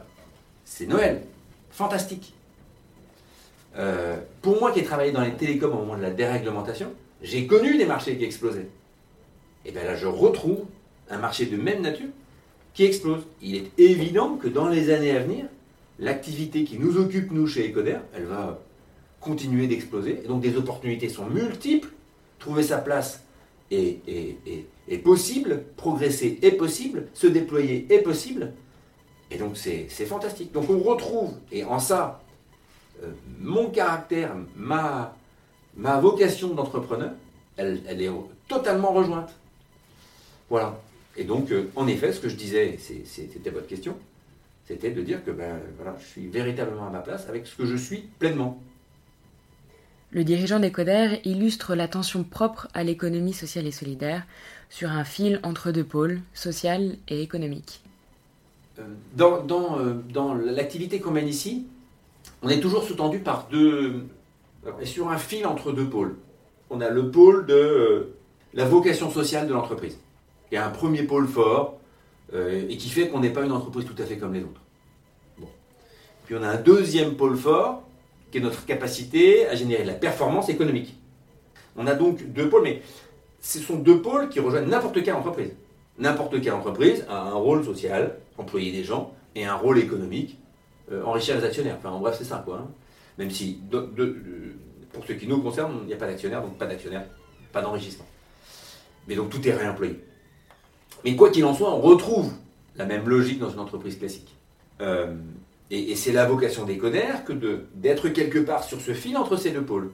c'est 0.64 0.86
Noël. 0.86 1.22
Fantastique. 1.70 2.34
Euh, 3.76 4.16
pour 4.42 4.60
moi 4.60 4.72
qui 4.72 4.80
ai 4.80 4.84
travaillé 4.84 5.12
dans 5.12 5.22
les 5.22 5.34
télécoms 5.34 5.72
au 5.72 5.78
moment 5.78 5.96
de 5.96 6.02
la 6.02 6.10
déréglementation, 6.10 6.92
j'ai 7.22 7.46
connu 7.46 7.76
des 7.76 7.86
marchés 7.86 8.16
qui 8.16 8.24
explosaient 8.24 8.68
et 9.64 9.72
bien 9.72 9.84
là 9.84 9.96
je 9.96 10.06
retrouve 10.06 10.64
un 11.10 11.18
marché 11.18 11.46
de 11.46 11.56
même 11.56 11.82
nature 11.82 12.08
qui 12.72 12.84
explose. 12.84 13.22
Il 13.40 13.56
est 13.56 13.78
évident 13.78 14.36
que 14.36 14.48
dans 14.48 14.68
les 14.68 14.90
années 14.90 15.12
à 15.12 15.20
venir, 15.20 15.46
l'activité 15.98 16.64
qui 16.64 16.78
nous 16.78 16.98
occupe, 16.98 17.30
nous, 17.30 17.46
chez 17.46 17.70
Ecoder, 17.70 17.98
elle 18.14 18.24
va 18.24 18.60
continuer 19.20 19.66
d'exploser. 19.66 20.20
Et 20.24 20.28
donc 20.28 20.42
des 20.42 20.56
opportunités 20.56 21.08
sont 21.08 21.26
multiples. 21.26 21.88
Trouver 22.38 22.64
sa 22.64 22.78
place 22.78 23.24
est, 23.70 25.02
possible, 25.02 25.64
progresser 25.76 26.38
est 26.42 26.52
possible, 26.52 27.06
se 27.14 27.26
déployer 27.26 27.86
est 27.90 28.00
possible. 28.00 28.52
Et 29.30 29.38
donc 29.38 29.56
c'est 29.56 29.88
fantastique. 29.88 30.52
Donc 30.52 30.68
on 30.68 30.78
retrouve, 30.78 31.34
et 31.52 31.64
en 31.64 31.78
ça, 31.78 32.23
mon 33.40 33.70
caractère, 33.70 34.34
ma, 34.56 35.14
ma 35.76 36.00
vocation 36.00 36.54
d'entrepreneur, 36.54 37.12
elle, 37.56 37.82
elle 37.86 38.02
est 38.02 38.10
totalement 38.48 38.92
rejointe. 38.92 39.34
Voilà. 40.50 40.80
Et 41.16 41.24
donc, 41.24 41.50
euh, 41.52 41.70
en 41.76 41.86
effet, 41.86 42.12
ce 42.12 42.20
que 42.20 42.28
je 42.28 42.36
disais, 42.36 42.78
c'était 42.78 43.50
votre 43.50 43.66
question, 43.66 43.96
c'était 44.66 44.90
de 44.90 45.02
dire 45.02 45.24
que 45.24 45.30
ben, 45.30 45.60
voilà, 45.76 45.96
je 46.00 46.06
suis 46.06 46.26
véritablement 46.26 46.86
à 46.86 46.90
ma 46.90 47.00
place 47.00 47.28
avec 47.28 47.46
ce 47.46 47.56
que 47.56 47.66
je 47.66 47.76
suis 47.76 48.00
pleinement. 48.18 48.58
le 50.14 50.22
dirigeant 50.22 50.60
des 50.60 50.70
Codères 50.70 51.18
illustre 51.26 51.74
l'attention 51.74 52.22
propre 52.22 52.68
à 52.72 52.84
l'économie 52.84 53.32
sociale 53.32 53.66
et 53.66 53.72
solidaire 53.72 54.22
sur 54.70 54.90
un 54.90 55.04
fil 55.04 55.40
entre 55.42 55.72
deux 55.72 55.84
pôles, 55.84 56.20
social 56.34 56.96
et 57.08 57.20
économique. 57.20 57.82
Euh, 58.78 58.82
dans, 59.16 59.42
dans, 59.42 59.78
euh, 59.78 59.94
dans 60.12 60.34
l'activité 60.34 61.00
qu'on 61.00 61.10
mène 61.10 61.28
ici, 61.28 61.66
on 62.44 62.48
est 62.48 62.60
toujours 62.60 62.84
sous-tendu 62.84 63.18
par 63.18 63.48
deux. 63.50 64.04
Et 64.80 64.86
sur 64.86 65.08
un 65.10 65.18
fil 65.18 65.46
entre 65.46 65.72
deux 65.72 65.88
pôles. 65.88 66.16
On 66.70 66.80
a 66.80 66.88
le 66.88 67.10
pôle 67.10 67.46
de 67.46 67.54
euh, 67.54 68.14
la 68.54 68.64
vocation 68.64 69.10
sociale 69.10 69.46
de 69.46 69.52
l'entreprise, 69.52 69.98
qui 70.48 70.54
est 70.54 70.58
un 70.58 70.70
premier 70.70 71.02
pôle 71.02 71.26
fort 71.26 71.78
et 72.32 72.76
qui 72.78 72.88
fait 72.88 73.08
qu'on 73.08 73.20
n'est 73.20 73.30
pas 73.30 73.44
une 73.44 73.52
entreprise 73.52 73.84
tout 73.84 74.02
à 74.02 74.04
fait 74.04 74.16
comme 74.16 74.32
les 74.32 74.40
autres. 74.40 74.60
Bon. 75.38 75.46
Puis 76.26 76.34
on 76.34 76.42
a 76.42 76.48
un 76.48 76.56
deuxième 76.56 77.14
pôle 77.14 77.36
fort, 77.36 77.84
qui 78.32 78.38
est 78.38 78.40
notre 78.40 78.66
capacité 78.66 79.46
à 79.46 79.54
générer 79.54 79.82
de 79.82 79.88
la 79.88 79.94
performance 79.94 80.48
économique. 80.48 80.96
On 81.76 81.86
a 81.86 81.94
donc 81.94 82.26
deux 82.32 82.48
pôles, 82.48 82.64
mais 82.64 82.82
ce 83.40 83.60
sont 83.60 83.76
deux 83.76 84.02
pôles 84.02 84.28
qui 84.30 84.40
rejoignent 84.40 84.66
n'importe 84.66 85.04
quelle 85.04 85.14
entreprise. 85.14 85.52
N'importe 85.98 86.40
quelle 86.40 86.54
entreprise 86.54 87.04
a 87.08 87.20
un 87.20 87.34
rôle 87.34 87.64
social, 87.64 88.18
employer 88.36 88.72
des 88.72 88.82
gens, 88.82 89.12
et 89.36 89.44
un 89.44 89.54
rôle 89.54 89.78
économique, 89.78 90.38
euh, 90.38 90.43
enrichir 91.04 91.38
les 91.38 91.44
actionnaires. 91.44 91.76
Enfin, 91.78 91.90
en 91.90 92.00
bref, 92.00 92.16
c'est 92.18 92.24
ça, 92.24 92.42
quoi. 92.44 92.58
Hein. 92.58 92.70
Même 93.18 93.30
si, 93.30 93.60
pour 94.92 95.04
ce 95.06 95.12
qui 95.12 95.26
nous 95.26 95.40
concerne, 95.40 95.78
il 95.82 95.86
n'y 95.86 95.94
a 95.94 95.96
pas 95.96 96.06
d'actionnaire, 96.06 96.42
donc 96.42 96.58
pas 96.58 96.66
d'actionnaire, 96.66 97.04
pas 97.52 97.62
d'enrichissement. 97.62 98.06
Mais 99.06 99.14
donc 99.14 99.30
tout 99.30 99.46
est 99.46 99.52
réemployé. 99.52 100.00
Mais 101.04 101.16
quoi 101.16 101.30
qu'il 101.30 101.44
en 101.44 101.54
soit, 101.54 101.70
on 101.70 101.80
retrouve 101.80 102.32
la 102.76 102.86
même 102.86 103.08
logique 103.08 103.38
dans 103.38 103.50
une 103.50 103.60
entreprise 103.60 103.98
classique. 103.98 104.34
Euh, 104.80 105.14
et, 105.70 105.94
c'est 105.94 106.12
la 106.12 106.26
vocation 106.26 106.64
des 106.64 106.78
codères 106.78 107.24
que 107.24 107.32
d'être 107.74 108.08
quelque 108.08 108.38
part 108.38 108.64
sur 108.64 108.80
ce 108.80 108.92
fil 108.92 109.16
entre 109.16 109.36
ces 109.36 109.50
deux 109.50 109.62
pôles. 109.62 109.90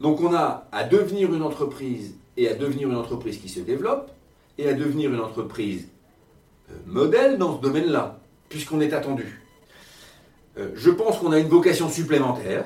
Donc 0.00 0.20
on 0.20 0.34
a 0.34 0.68
à 0.72 0.84
devenir 0.84 1.32
une 1.34 1.42
entreprise 1.42 2.14
et 2.36 2.48
à 2.48 2.54
devenir 2.54 2.88
une 2.88 2.96
entreprise 2.96 3.38
qui 3.38 3.48
se 3.48 3.60
développe 3.60 4.10
et 4.58 4.68
à 4.68 4.74
devenir 4.74 5.12
une 5.12 5.20
entreprise 5.20 5.88
euh, 6.70 6.74
modèle 6.86 7.38
dans 7.38 7.56
ce 7.56 7.62
domaine-là, 7.62 8.20
puisqu'on 8.48 8.80
est 8.80 8.92
attendu. 8.92 9.42
Euh, 10.58 10.70
je 10.74 10.90
pense 10.90 11.18
qu'on 11.18 11.32
a 11.32 11.38
une 11.38 11.48
vocation 11.48 11.88
supplémentaire, 11.88 12.64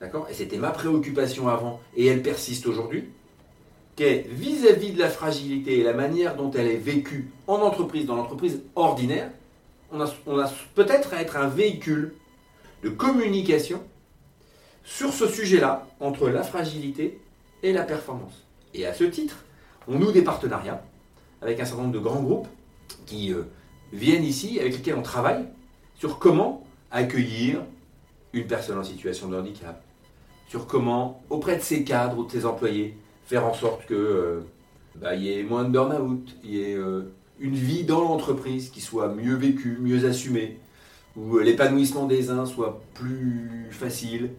d'accord? 0.00 0.26
Et 0.30 0.34
c'était 0.34 0.56
ma 0.56 0.70
préoccupation 0.70 1.48
avant 1.48 1.80
et 1.96 2.06
elle 2.06 2.22
persiste 2.22 2.66
aujourd'hui, 2.66 3.08
qui 3.96 4.04
est 4.04 4.28
vis-à-vis 4.28 4.92
de 4.92 4.98
la 5.00 5.08
fragilité 5.08 5.80
et 5.80 5.82
la 5.82 5.94
manière 5.94 6.36
dont 6.36 6.50
elle 6.52 6.68
est 6.68 6.76
vécue 6.76 7.30
en 7.46 7.56
entreprise, 7.56 8.06
dans 8.06 8.14
l'entreprise 8.14 8.60
ordinaire, 8.76 9.30
on 9.90 10.00
a, 10.00 10.52
peut-être 10.74 11.14
à 11.14 11.22
être 11.22 11.36
un 11.36 11.48
véhicule 11.48 12.14
de 12.84 12.90
communication 12.90 13.82
sur 14.84 15.12
ce 15.12 15.26
sujet-là, 15.26 15.86
entre 16.00 16.28
la 16.28 16.42
fragilité 16.42 17.20
et 17.62 17.72
la 17.72 17.82
performance. 17.82 18.44
Et 18.74 18.86
à 18.86 18.94
ce 18.94 19.04
titre, 19.04 19.44
on 19.88 19.98
noue 19.98 20.12
des 20.12 20.22
partenariats 20.22 20.82
avec 21.42 21.58
un 21.58 21.64
certain 21.64 21.82
nombre 21.82 21.94
de 21.94 21.98
grands 21.98 22.22
groupes 22.22 22.48
qui 23.06 23.32
euh, 23.32 23.42
viennent 23.92 24.24
ici, 24.24 24.60
avec 24.60 24.74
lesquels 24.74 24.94
on 24.94 25.02
travaille 25.02 25.44
sur 25.98 26.18
comment 26.18 26.67
accueillir 26.90 27.62
une 28.32 28.46
personne 28.46 28.78
en 28.78 28.84
situation 28.84 29.28
de 29.28 29.36
handicap, 29.36 29.82
sur 30.48 30.66
comment, 30.66 31.22
auprès 31.30 31.56
de 31.56 31.62
ses 31.62 31.84
cadres 31.84 32.18
ou 32.18 32.24
de 32.24 32.30
ses 32.30 32.46
employés, 32.46 32.96
faire 33.26 33.46
en 33.46 33.54
sorte 33.54 33.86
qu'il 33.86 33.96
euh, 33.96 34.40
bah, 34.94 35.14
y 35.14 35.32
ait 35.32 35.42
moins 35.42 35.64
de 35.64 35.70
burn-out, 35.70 36.36
il 36.44 36.50
y 36.50 36.62
ait 36.62 36.74
euh, 36.74 37.12
une 37.40 37.54
vie 37.54 37.84
dans 37.84 38.00
l'entreprise 38.00 38.70
qui 38.70 38.80
soit 38.80 39.08
mieux 39.08 39.34
vécue, 39.34 39.78
mieux 39.80 40.06
assumée, 40.06 40.58
où 41.16 41.38
l'épanouissement 41.38 42.06
des 42.06 42.30
uns 42.30 42.46
soit 42.46 42.80
plus 42.94 43.68
facile, 43.70 44.30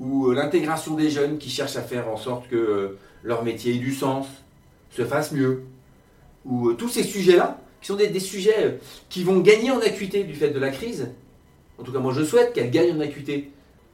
où 0.00 0.30
l'intégration 0.30 0.94
des 0.94 1.10
jeunes 1.10 1.38
qui 1.38 1.50
cherchent 1.50 1.76
à 1.76 1.82
faire 1.82 2.08
en 2.08 2.16
sorte 2.16 2.48
que 2.48 2.56
euh, 2.56 2.98
leur 3.22 3.44
métier 3.44 3.74
ait 3.74 3.78
du 3.78 3.92
sens, 3.92 4.26
se 4.90 5.04
fasse 5.04 5.32
mieux, 5.32 5.62
où 6.44 6.70
euh, 6.70 6.74
tous 6.74 6.88
ces 6.88 7.04
sujets-là, 7.04 7.58
qui 7.80 7.88
sont 7.88 7.96
des, 7.96 8.20
sujets 8.20 8.64
euh, 8.64 8.70
qui 9.08 9.24
vont 9.24 9.40
gagner 9.40 9.70
en 9.70 9.80
acuité 9.80 10.24
du 10.24 10.34
fait 10.34 10.50
de 10.50 10.58
la 10.58 10.70
crise, 10.70 11.08
en 11.78 11.82
tout 11.82 11.92
cas 11.92 11.98
moi 11.98 12.12
je 12.12 12.22
souhaite 12.22 12.52
qu'elles 12.52 12.70
gagnent 12.70 12.96
en 12.96 13.00
acuité, 13.00 13.50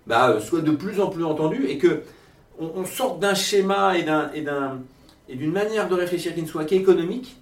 bah, 0.06 0.40
soient 0.40 0.60
de 0.60 0.72
plus 0.72 1.00
en 1.00 1.08
plus 1.08 1.24
entendues 1.24 1.66
et 1.68 1.78
que 1.78 2.02
on, 2.58 2.84
sorte 2.84 3.20
d'un 3.20 3.34
schéma 3.34 3.94
et 3.96 5.36
d'une 5.36 5.52
manière 5.52 5.88
de 5.88 5.94
réfléchir 5.94 6.34
qui 6.34 6.42
ne 6.42 6.46
soit 6.46 6.64
qu'économique. 6.64 7.36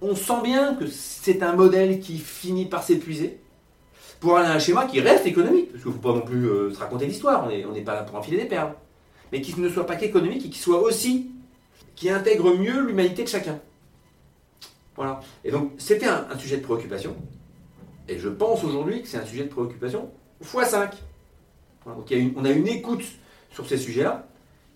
On 0.00 0.14
sent 0.14 0.42
bien 0.44 0.74
que 0.74 0.86
c'est 0.86 1.42
un 1.42 1.54
modèle 1.54 1.98
qui 1.98 2.18
finit 2.18 2.66
par 2.66 2.84
s'épuiser 2.84 3.40
pour 4.20 4.36
aller 4.36 4.48
à 4.48 4.52
un 4.52 4.58
schéma 4.58 4.86
qui 4.86 5.00
reste 5.00 5.26
économique, 5.26 5.72
parce 5.72 5.82
qu'il 5.82 5.92
ne 5.92 5.96
faut 5.96 6.08
pas 6.12 6.14
non 6.14 6.20
plus 6.20 6.46
euh, 6.46 6.72
se 6.72 6.78
raconter 6.78 7.06
l'histoire, 7.06 7.48
on 7.48 7.72
n'est 7.72 7.80
pas 7.80 7.94
là 7.94 8.02
pour 8.02 8.16
enfiler 8.16 8.36
des 8.36 8.44
perles, 8.44 8.74
mais 9.32 9.40
qui 9.40 9.58
ne 9.58 9.68
soit 9.68 9.86
pas 9.86 9.96
qu'économique 9.96 10.44
et 10.46 10.50
qui 10.50 10.58
soit 10.58 10.80
aussi, 10.80 11.30
qui 11.96 12.10
intègre 12.10 12.54
mieux 12.54 12.86
l'humanité 12.86 13.24
de 13.24 13.28
chacun. 13.28 13.58
Voilà. 14.94 15.20
Et 15.44 15.50
donc 15.50 15.72
c'était 15.78 16.06
un, 16.06 16.38
sujet 16.38 16.58
de 16.58 16.62
préoccupation, 16.62 17.16
et 18.10 18.18
je 18.18 18.28
pense 18.28 18.64
aujourd'hui 18.64 19.02
que 19.02 19.08
c'est 19.08 19.18
un 19.18 19.24
sujet 19.24 19.44
de 19.44 19.48
préoccupation 19.48 20.10
x5. 20.44 20.90
donc 21.86 22.12
on 22.36 22.44
a 22.44 22.50
une 22.50 22.66
écoute 22.66 23.04
sur 23.52 23.66
ces 23.66 23.76
sujets-là 23.76 24.26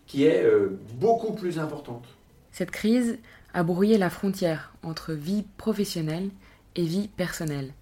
qui 0.07 0.25
est 0.25 0.45
euh, 0.45 0.79
beaucoup 0.95 1.33
plus 1.33 1.59
importante. 1.59 2.05
Cette 2.53 2.71
crise 2.71 3.19
a 3.53 3.65
brouillé 3.65 3.99
la 3.99 4.11
frontière 4.11 4.73
entre 4.83 5.13
vie 5.13 5.45
professionnelle 5.57 6.31
et 6.77 6.85
vie 6.85 7.09
personnelle. 7.09 7.73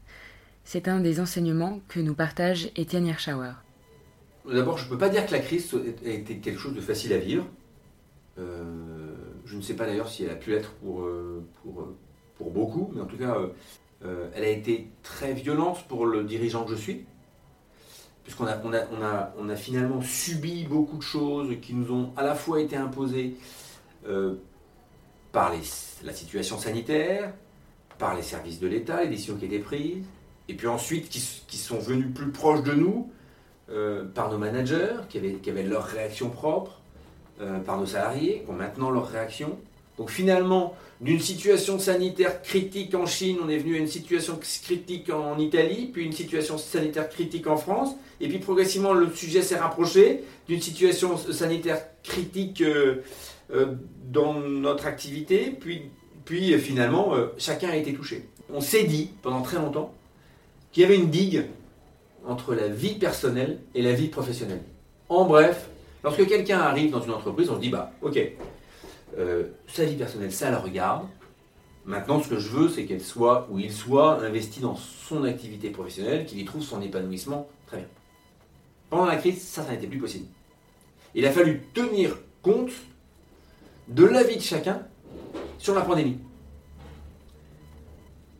C'est 0.64 0.88
un 0.88 1.00
des 1.00 1.21
enseignements 1.21 1.80
que 1.88 2.00
nous 2.00 2.14
partage 2.14 2.71
Étienne 2.76 3.06
Hirschauer. 3.06 3.52
D'abord, 4.50 4.78
je 4.78 4.87
ne 4.87 4.90
peux 4.90 4.99
pas 4.99 5.09
dire 5.09 5.26
que 5.26 5.32
la 5.32 5.40
crise 5.40 5.68
a 6.04 6.09
été 6.09 6.38
quelque 6.38 6.59
chose 6.59 6.75
de 6.75 6.80
facile 6.80 7.12
à 7.12 7.18
vivre. 7.18 7.47
Euh, 8.38 9.14
je 9.44 9.56
ne 9.56 9.62
sais 9.62 9.75
pas 9.75 9.85
d'ailleurs 9.87 10.09
si 10.09 10.25
elle 10.25 10.30
a 10.30 10.37
pu 10.37 10.50
l'être 10.50 10.73
pour, 10.75 11.02
euh, 11.02 11.44
pour, 11.62 11.88
pour, 12.38 12.50
beaucoup, 12.50 12.90
mais 12.94 13.00
en 13.00 13.06
tout 13.06 13.18
cas, 13.18 13.37
euh, 14.04 14.28
elle 14.35 14.44
a 14.44 14.49
été 14.49 14.88
très 15.02 15.32
violente 15.32 15.85
pour 15.88 16.06
le 16.06 16.25
dirigeant 16.25 16.64
que 16.64 16.73
je 16.73 16.76
suis, 16.76 17.04
puisqu'on 18.25 18.47
a, 18.47 19.56
finalement 19.56 20.00
subi 20.00 20.64
beaucoup 20.64 20.97
de 20.97 21.02
choses 21.02 21.49
qui 21.61 21.75
nous 21.75 21.92
ont 21.92 22.12
à 22.16 22.23
la 22.23 22.35
fois 22.35 22.61
été 22.61 22.76
imposées 22.76 23.35
par 25.32 25.52
la 26.04 26.12
situation 26.12 26.59
sanitaire, 26.59 27.32
par 27.99 28.14
les 28.14 28.23
services 28.23 28.61
de 28.61 28.66
l'État, 28.66 29.02
les 29.02 29.11
décisions 29.11 29.37
qui 29.37 29.47
étaient 29.47 29.59
prises, 29.59 30.04
et 30.49 30.54
puis 30.54 30.66
ensuite 30.66 31.09
qui, 31.09 31.56
sont 31.56 31.78
venus 31.78 32.12
plus 32.14 32.30
proches 32.30 32.62
de 32.62 32.73
nous 32.73 33.11
euh, 33.71 34.04
par 34.04 34.30
nos 34.30 34.38
managers, 34.38 34.97
qui 35.09 35.18
avaient, 35.18 35.35
qui 35.35 35.50
avaient 35.50 35.62
leur 35.62 35.85
réaction 35.85 36.28
propre, 36.28 36.80
euh, 37.40 37.61
par 37.61 37.78
nos 37.78 37.87
salariés, 37.87 38.42
qui 38.44 38.50
ont 38.50 38.54
maintenant 38.54 38.90
leur 38.90 39.06
réaction. 39.06 39.59
Donc 39.99 40.11
finalement, 40.11 40.75
d'une 41.00 41.20
situation 41.20 41.78
sanitaire 41.78 42.42
critique 42.42 42.94
en 42.94 43.06
Chine, 43.06 43.38
on 43.44 43.49
est 43.49 43.58
venu 43.58 43.75
à 43.75 43.78
une 43.78 43.88
situation 43.88 44.38
critique 44.62 45.11
en 45.11 45.38
Italie, 45.38 45.90
puis 45.92 46.04
une 46.04 46.12
situation 46.12 46.58
sanitaire 46.58 47.08
critique 47.08 47.46
en 47.46 47.56
France, 47.56 47.94
et 48.20 48.28
puis 48.28 48.38
progressivement 48.38 48.92
le 48.92 49.11
sujet 49.11 49.42
s'est 49.42 49.58
rapproché 49.58 50.22
d'une 50.49 50.61
situation 50.61 51.16
sanitaire 51.16 51.82
critique 52.02 52.62
euh, 52.62 53.02
euh, 53.52 53.75
dans 54.11 54.34
notre 54.34 54.87
activité, 54.87 55.56
puis, 55.58 55.82
puis 56.25 56.54
euh, 56.54 56.58
finalement, 56.58 57.14
chacun 57.37 57.70
a 57.70 57.76
été 57.76 57.92
touché. 57.92 58.28
On 58.52 58.61
s'est 58.61 58.84
dit 58.84 59.11
pendant 59.22 59.42
très 59.42 59.56
longtemps 59.56 59.92
qu'il 60.70 60.82
y 60.82 60.87
avait 60.87 60.96
une 60.96 61.11
digue 61.11 61.46
entre 62.26 62.54
la 62.54 62.68
vie 62.68 62.94
personnelle 62.94 63.58
et 63.75 63.82
la 63.82 63.92
vie 63.92 64.08
professionnelle. 64.08 64.62
En 65.08 65.25
bref, 65.25 65.68
lorsque 66.04 66.26
quelqu'un 66.26 66.61
arrive 66.61 66.92
dans 66.92 67.02
une 67.02 67.11
entreprise, 67.11 67.50
on 67.50 67.56
se 67.56 67.61
dit, 67.61 67.70
bah, 67.70 67.92
ok, 68.02 68.18
sa 69.66 69.85
vie 69.85 69.97
personnelle, 69.97 70.33
ça 70.33 70.50
la 70.50 70.59
regarde. 70.59 71.07
Maintenant, 71.85 72.23
ce 72.23 72.28
que 72.28 72.38
je 72.38 72.49
veux, 72.49 72.69
c'est 72.69 72.85
qu'elle 72.85 73.00
soit, 73.00 73.49
ou 73.50 73.59
il 73.59 73.73
soit, 73.73 74.23
investi 74.25 74.61
dans 74.61 74.76
son 74.76 75.25
activité 75.25 75.71
professionnelle, 75.71 76.26
qu'il 76.26 76.38
y 76.38 76.45
trouve 76.45 76.62
son 76.62 76.81
épanouissement. 76.81 77.49
Très 77.66 77.78
bien. 77.78 77.87
Pendant 78.88 79.07
la 79.07 79.16
crise, 79.16 79.42
ça, 79.42 79.64
ça 79.64 79.73
n'était 79.73 79.88
plus 79.88 79.99
possible. 79.99 80.26
Il 81.14 81.26
a 81.26 81.33
fallu 81.33 81.62
tenir 81.75 82.16
compte 82.42 82.71
de 83.88 84.04
l'avis 84.04 84.37
de 84.37 84.42
chacun 84.42 84.83
sur 85.59 85.75
la 85.75 85.81
pandémie. 85.83 86.19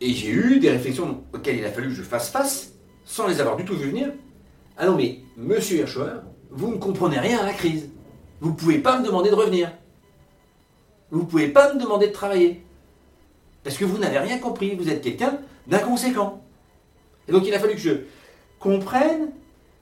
Et 0.00 0.12
j'ai 0.12 0.31
eu 0.31 0.59
des 0.61 0.71
réflexions 0.71 1.23
auxquelles 1.33 1.59
il 1.59 1.64
a 1.64 1.71
fallu 1.71 1.88
que 1.88 1.95
je 1.95 2.02
fasse 2.02 2.31
face, 2.31 2.75
sans 3.05 3.26
les 3.26 3.41
avoir 3.41 3.57
du 3.57 3.64
tout 3.64 3.75
vu 3.75 3.88
venir. 3.88 4.12
Ah 4.76 4.87
non, 4.87 4.97
mais 4.97 5.21
monsieur 5.37 5.79
Hirschauer, 5.79 6.21
vous 6.50 6.73
ne 6.73 6.76
comprenez 6.76 7.19
rien 7.19 7.38
à 7.38 7.47
la 7.47 7.52
crise. 7.52 7.88
Vous 8.41 8.50
ne 8.50 8.57
pouvez 8.57 8.79
pas 8.79 8.99
me 8.99 9.05
demander 9.07 9.31
de 9.31 9.35
revenir. 9.35 9.71
Vous 11.12 11.21
ne 11.21 11.26
pouvez 11.26 11.49
pas 11.49 11.73
me 11.73 11.78
demander 11.78 12.09
de 12.09 12.12
travailler. 12.12 12.64
Parce 13.62 13.76
que 13.76 13.85
vous 13.85 13.99
n'avez 13.99 14.19
rien 14.19 14.38
compris. 14.38 14.75
Vous 14.75 14.88
êtes 14.88 15.02
quelqu'un 15.02 15.38
d'inconséquent. 15.66 16.42
Et 17.28 17.33
donc 17.33 17.47
il 17.47 17.54
a 17.54 17.61
fallu 17.61 17.75
que 17.75 17.81
je 17.81 17.92
comprenne 18.59 19.31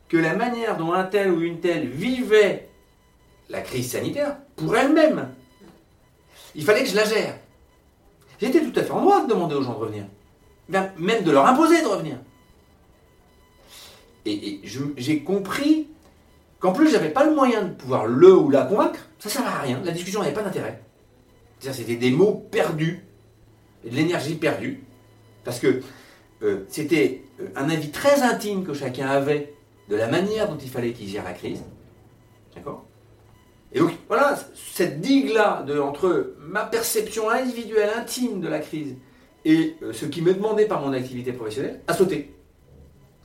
que 0.09 0.17
la 0.17 0.35
manière 0.35 0.77
dont 0.77 0.93
un 0.93 1.05
tel 1.05 1.31
ou 1.31 1.41
une 1.41 1.61
telle 1.61 1.89
vivait 1.89 2.69
la 3.49 3.63
crise 3.63 3.93
sanitaire, 3.93 4.37
pour 4.57 4.77
elle-même, 4.77 5.29
il 6.55 6.65
fallait 6.65 6.83
que 6.83 6.91
je 6.91 6.97
la 6.97 7.05
gère. 7.05 7.37
J'étais 8.41 8.61
tout 8.61 8.79
à 8.79 8.83
fait 8.83 8.91
en 8.91 9.01
droit 9.01 9.25
de 9.25 9.29
demander 9.29 9.55
aux 9.55 9.63
gens 9.63 9.75
de 9.75 9.79
revenir. 9.79 10.05
Même 10.69 11.25
de 11.25 11.31
leur 11.31 11.47
imposer 11.47 11.81
de 11.81 11.87
revenir. 11.87 12.17
Et, 14.27 14.61
j'ai 14.97 15.23
compris 15.23 15.89
qu'en 16.59 16.73
plus 16.73 16.91
j'avais 16.91 17.11
pas 17.11 17.25
le 17.25 17.35
moyen 17.35 17.63
de 17.63 17.73
pouvoir 17.73 18.07
le 18.07 18.37
ou 18.37 18.51
la 18.51 18.63
convaincre, 18.63 19.01
ça 19.19 19.29
ne 19.29 19.33
servait 19.33 19.49
à 19.49 19.61
rien. 19.61 19.81
La 19.85 19.93
discussion 19.93 20.21
n'avait 20.21 20.35
pas 20.35 20.43
d'intérêt. 20.43 20.83
C'était 21.61 21.97
des 21.97 22.11
mots 22.11 22.47
perdus, 22.51 23.05
de 23.85 23.91
l'énergie 23.91 24.35
perdue, 24.35 24.83
parce 25.45 25.61
que 25.61 25.83
euh, 26.43 26.65
c'était 26.69 27.23
euh, 27.41 27.49
un 27.55 27.69
avis 27.69 27.91
très 27.91 28.23
intime 28.23 28.65
que 28.65 28.73
chacun 28.73 29.09
avait 29.09 29.55
de 29.89 29.97
la 29.97 30.07
manière 30.07 30.49
dont 30.49 30.57
il 30.57 30.71
fallait 30.71 30.93
qu'il 30.93 31.09
gère 31.09 31.25
la 31.25 31.33
crise. 31.33 31.63
D'accord? 32.55 32.87
Et 33.73 33.79
donc, 33.79 33.93
voilà, 34.09 34.39
cette 34.55 35.01
digue-là 35.01 35.65
entre 35.83 36.35
ma 36.41 36.65
perception 36.65 37.31
individuelle, 37.31 37.91
intime 37.97 38.41
de 38.41 38.49
la 38.49 38.59
crise 38.59 38.97
et 39.45 39.77
euh, 39.83 39.93
ce 39.93 40.07
qui 40.07 40.23
me 40.23 40.35
demandait 40.35 40.67
par 40.67 40.81
mon 40.81 40.93
activité 40.93 41.33
professionnelle 41.33 41.81
a 41.87 41.95
sauté. 41.95 42.35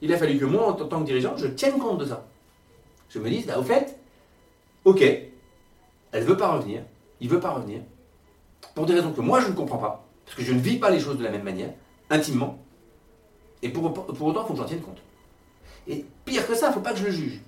Il 0.01 0.13
a 0.13 0.17
fallu 0.17 0.37
que 0.37 0.45
moi, 0.45 0.67
en 0.67 0.73
tant 0.73 0.99
que 1.01 1.05
dirigeant, 1.05 1.35
je 1.37 1.47
tienne 1.47 1.77
compte 1.79 1.99
de 1.99 2.05
ça. 2.05 2.27
Je 3.09 3.19
me 3.19 3.29
dise, 3.29 3.45
bah, 3.45 3.57
au 3.57 3.63
fait, 3.63 3.97
ok, 4.83 5.01
elle 5.01 6.23
ne 6.23 6.27
veut 6.27 6.37
pas 6.37 6.49
revenir, 6.49 6.83
il 7.19 7.27
ne 7.27 7.33
veut 7.33 7.39
pas 7.39 7.51
revenir, 7.51 7.81
pour 8.73 8.85
des 8.85 8.93
raisons 8.93 9.11
que 9.11 9.21
moi 9.21 9.39
je 9.39 9.47
ne 9.47 9.53
comprends 9.53 9.77
pas, 9.77 10.05
parce 10.25 10.37
que 10.37 10.43
je 10.43 10.53
ne 10.53 10.59
vis 10.59 10.77
pas 10.77 10.89
les 10.89 10.99
choses 10.99 11.17
de 11.17 11.23
la 11.23 11.31
même 11.31 11.43
manière, 11.43 11.73
intimement, 12.09 12.59
et 13.61 13.69
pour, 13.69 13.85
autant, 13.85 14.05
il 14.07 14.15
faut 14.15 14.53
que 14.53 14.57
j'en 14.57 14.65
tienne 14.65 14.81
compte. 14.81 15.01
Et 15.87 16.05
pire 16.23 16.45
que 16.45 16.53
ça, 16.55 16.67
il 16.67 16.69
ne 16.69 16.73
faut 16.75 16.81
pas 16.81 16.91
que 16.91 16.99
je 16.99 17.05
le 17.05 17.11
juge. 17.11 17.39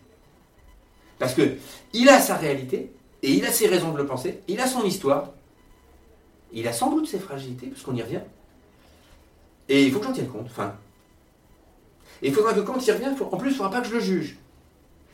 Parce 1.20 1.34
que 1.34 1.58
il 1.94 2.10
a 2.10 2.20
sa 2.20 2.36
réalité, 2.36 2.92
et 3.24 3.32
il 3.32 3.46
a 3.46 3.52
ses 3.52 3.68
raisons 3.68 3.92
de 3.92 3.98
le 3.98 4.06
penser, 4.06 4.42
il 4.48 4.60
a 4.60 4.68
son 4.68 4.84
histoire, 4.84 5.32
il 6.54 6.68
a 6.68 6.74
sans 6.74 6.92
doute 6.92 7.08
ses 7.08 7.20
fragilités, 7.20 7.68
parce 7.68 7.84
qu'on 7.84 7.96
y 7.96 8.02
revient. 8.02 8.22
Et 9.70 9.84
il 9.84 9.92
faut 9.92 10.00
que 10.00 10.06
j'en 10.06 10.14
tienne 10.14 10.30
compte. 10.30 10.46
Enfin, 10.46 10.76
et 12.22 12.30
il 12.30 12.34
faudra 12.34 12.54
que 12.54 12.62
quand 12.62 12.86
il 12.86 12.92
revient, 12.92 13.14
en 13.20 13.38
plus, 13.38 13.50
il 13.50 13.52
ne 13.52 13.58
faudra 13.58 13.72
pas 13.72 13.82
que 13.82 13.88
je 13.88 13.94
le 13.94 14.00
juge. 14.00 14.38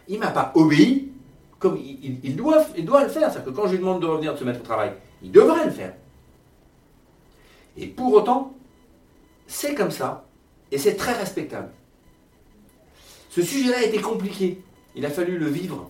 Il 0.08 0.16
ne 0.16 0.20
m'a 0.20 0.32
pas 0.32 0.52
obéi 0.56 1.12
comme 1.60 1.78
il, 1.78 2.36
doit, 2.36 2.66
il 2.78 2.86
doit 2.86 3.04
le 3.04 3.10
faire. 3.10 3.32
C'est-à-dire 3.32 3.52
que 3.52 3.56
quand 3.56 3.68
je 3.68 3.72
lui 3.74 3.80
demande 3.80 4.02
de 4.02 4.06
revenir, 4.06 4.34
de 4.34 4.40
se 4.40 4.44
mettre 4.44 4.60
au 4.60 4.64
travail, 4.64 4.94
il 5.24 5.32
devrait 5.32 5.65
le 5.65 5.72
faire. 5.72 5.94
Et 7.77 7.88
pour 7.88 8.13
autant, 8.13 8.53
c'est 9.48 9.74
comme 9.74 9.92
ça, 9.92 10.25
et 10.72 10.77
c'est 10.77 10.96
très 10.96 11.13
respectable. 11.13 11.72
Ce 13.30 13.42
sujet-là 13.42 13.84
été 13.84 14.00
compliqué. 14.00 14.62
Il 14.96 15.06
a 15.06 15.10
fallu 15.10 15.39
le 15.39 15.48
vivre. 15.48 15.89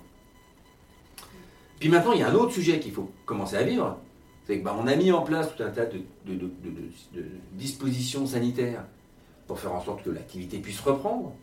Puis 1.80 1.90
maintenant, 1.90 2.14
il 2.14 2.20
y 2.20 2.24
a 2.24 2.30
un 2.30 2.36
autre 2.36 2.54
sujet 2.54 2.80
qu'il 2.80 2.94
faut 2.94 3.12
commencer 3.26 3.58
à 3.58 3.64
vivre. 3.64 3.98
C'est 4.46 4.60
que 4.60 4.64
bah, 4.64 4.76
on 4.80 4.88
a 4.88 4.96
mis 4.96 5.12
en 5.12 5.24
place 5.24 5.54
tout 5.54 5.64
un 5.64 5.70
tas 5.70 5.86
de, 5.86 6.02
dispositions 7.54 8.26
sanitaires 8.26 8.86
pour 9.48 9.60
faire 9.60 9.74
en 9.74 9.84
sorte 9.84 10.04
que 10.04 10.10
l'activité 10.10 10.60
puisse 10.60 10.80
reprendre. 10.80 11.34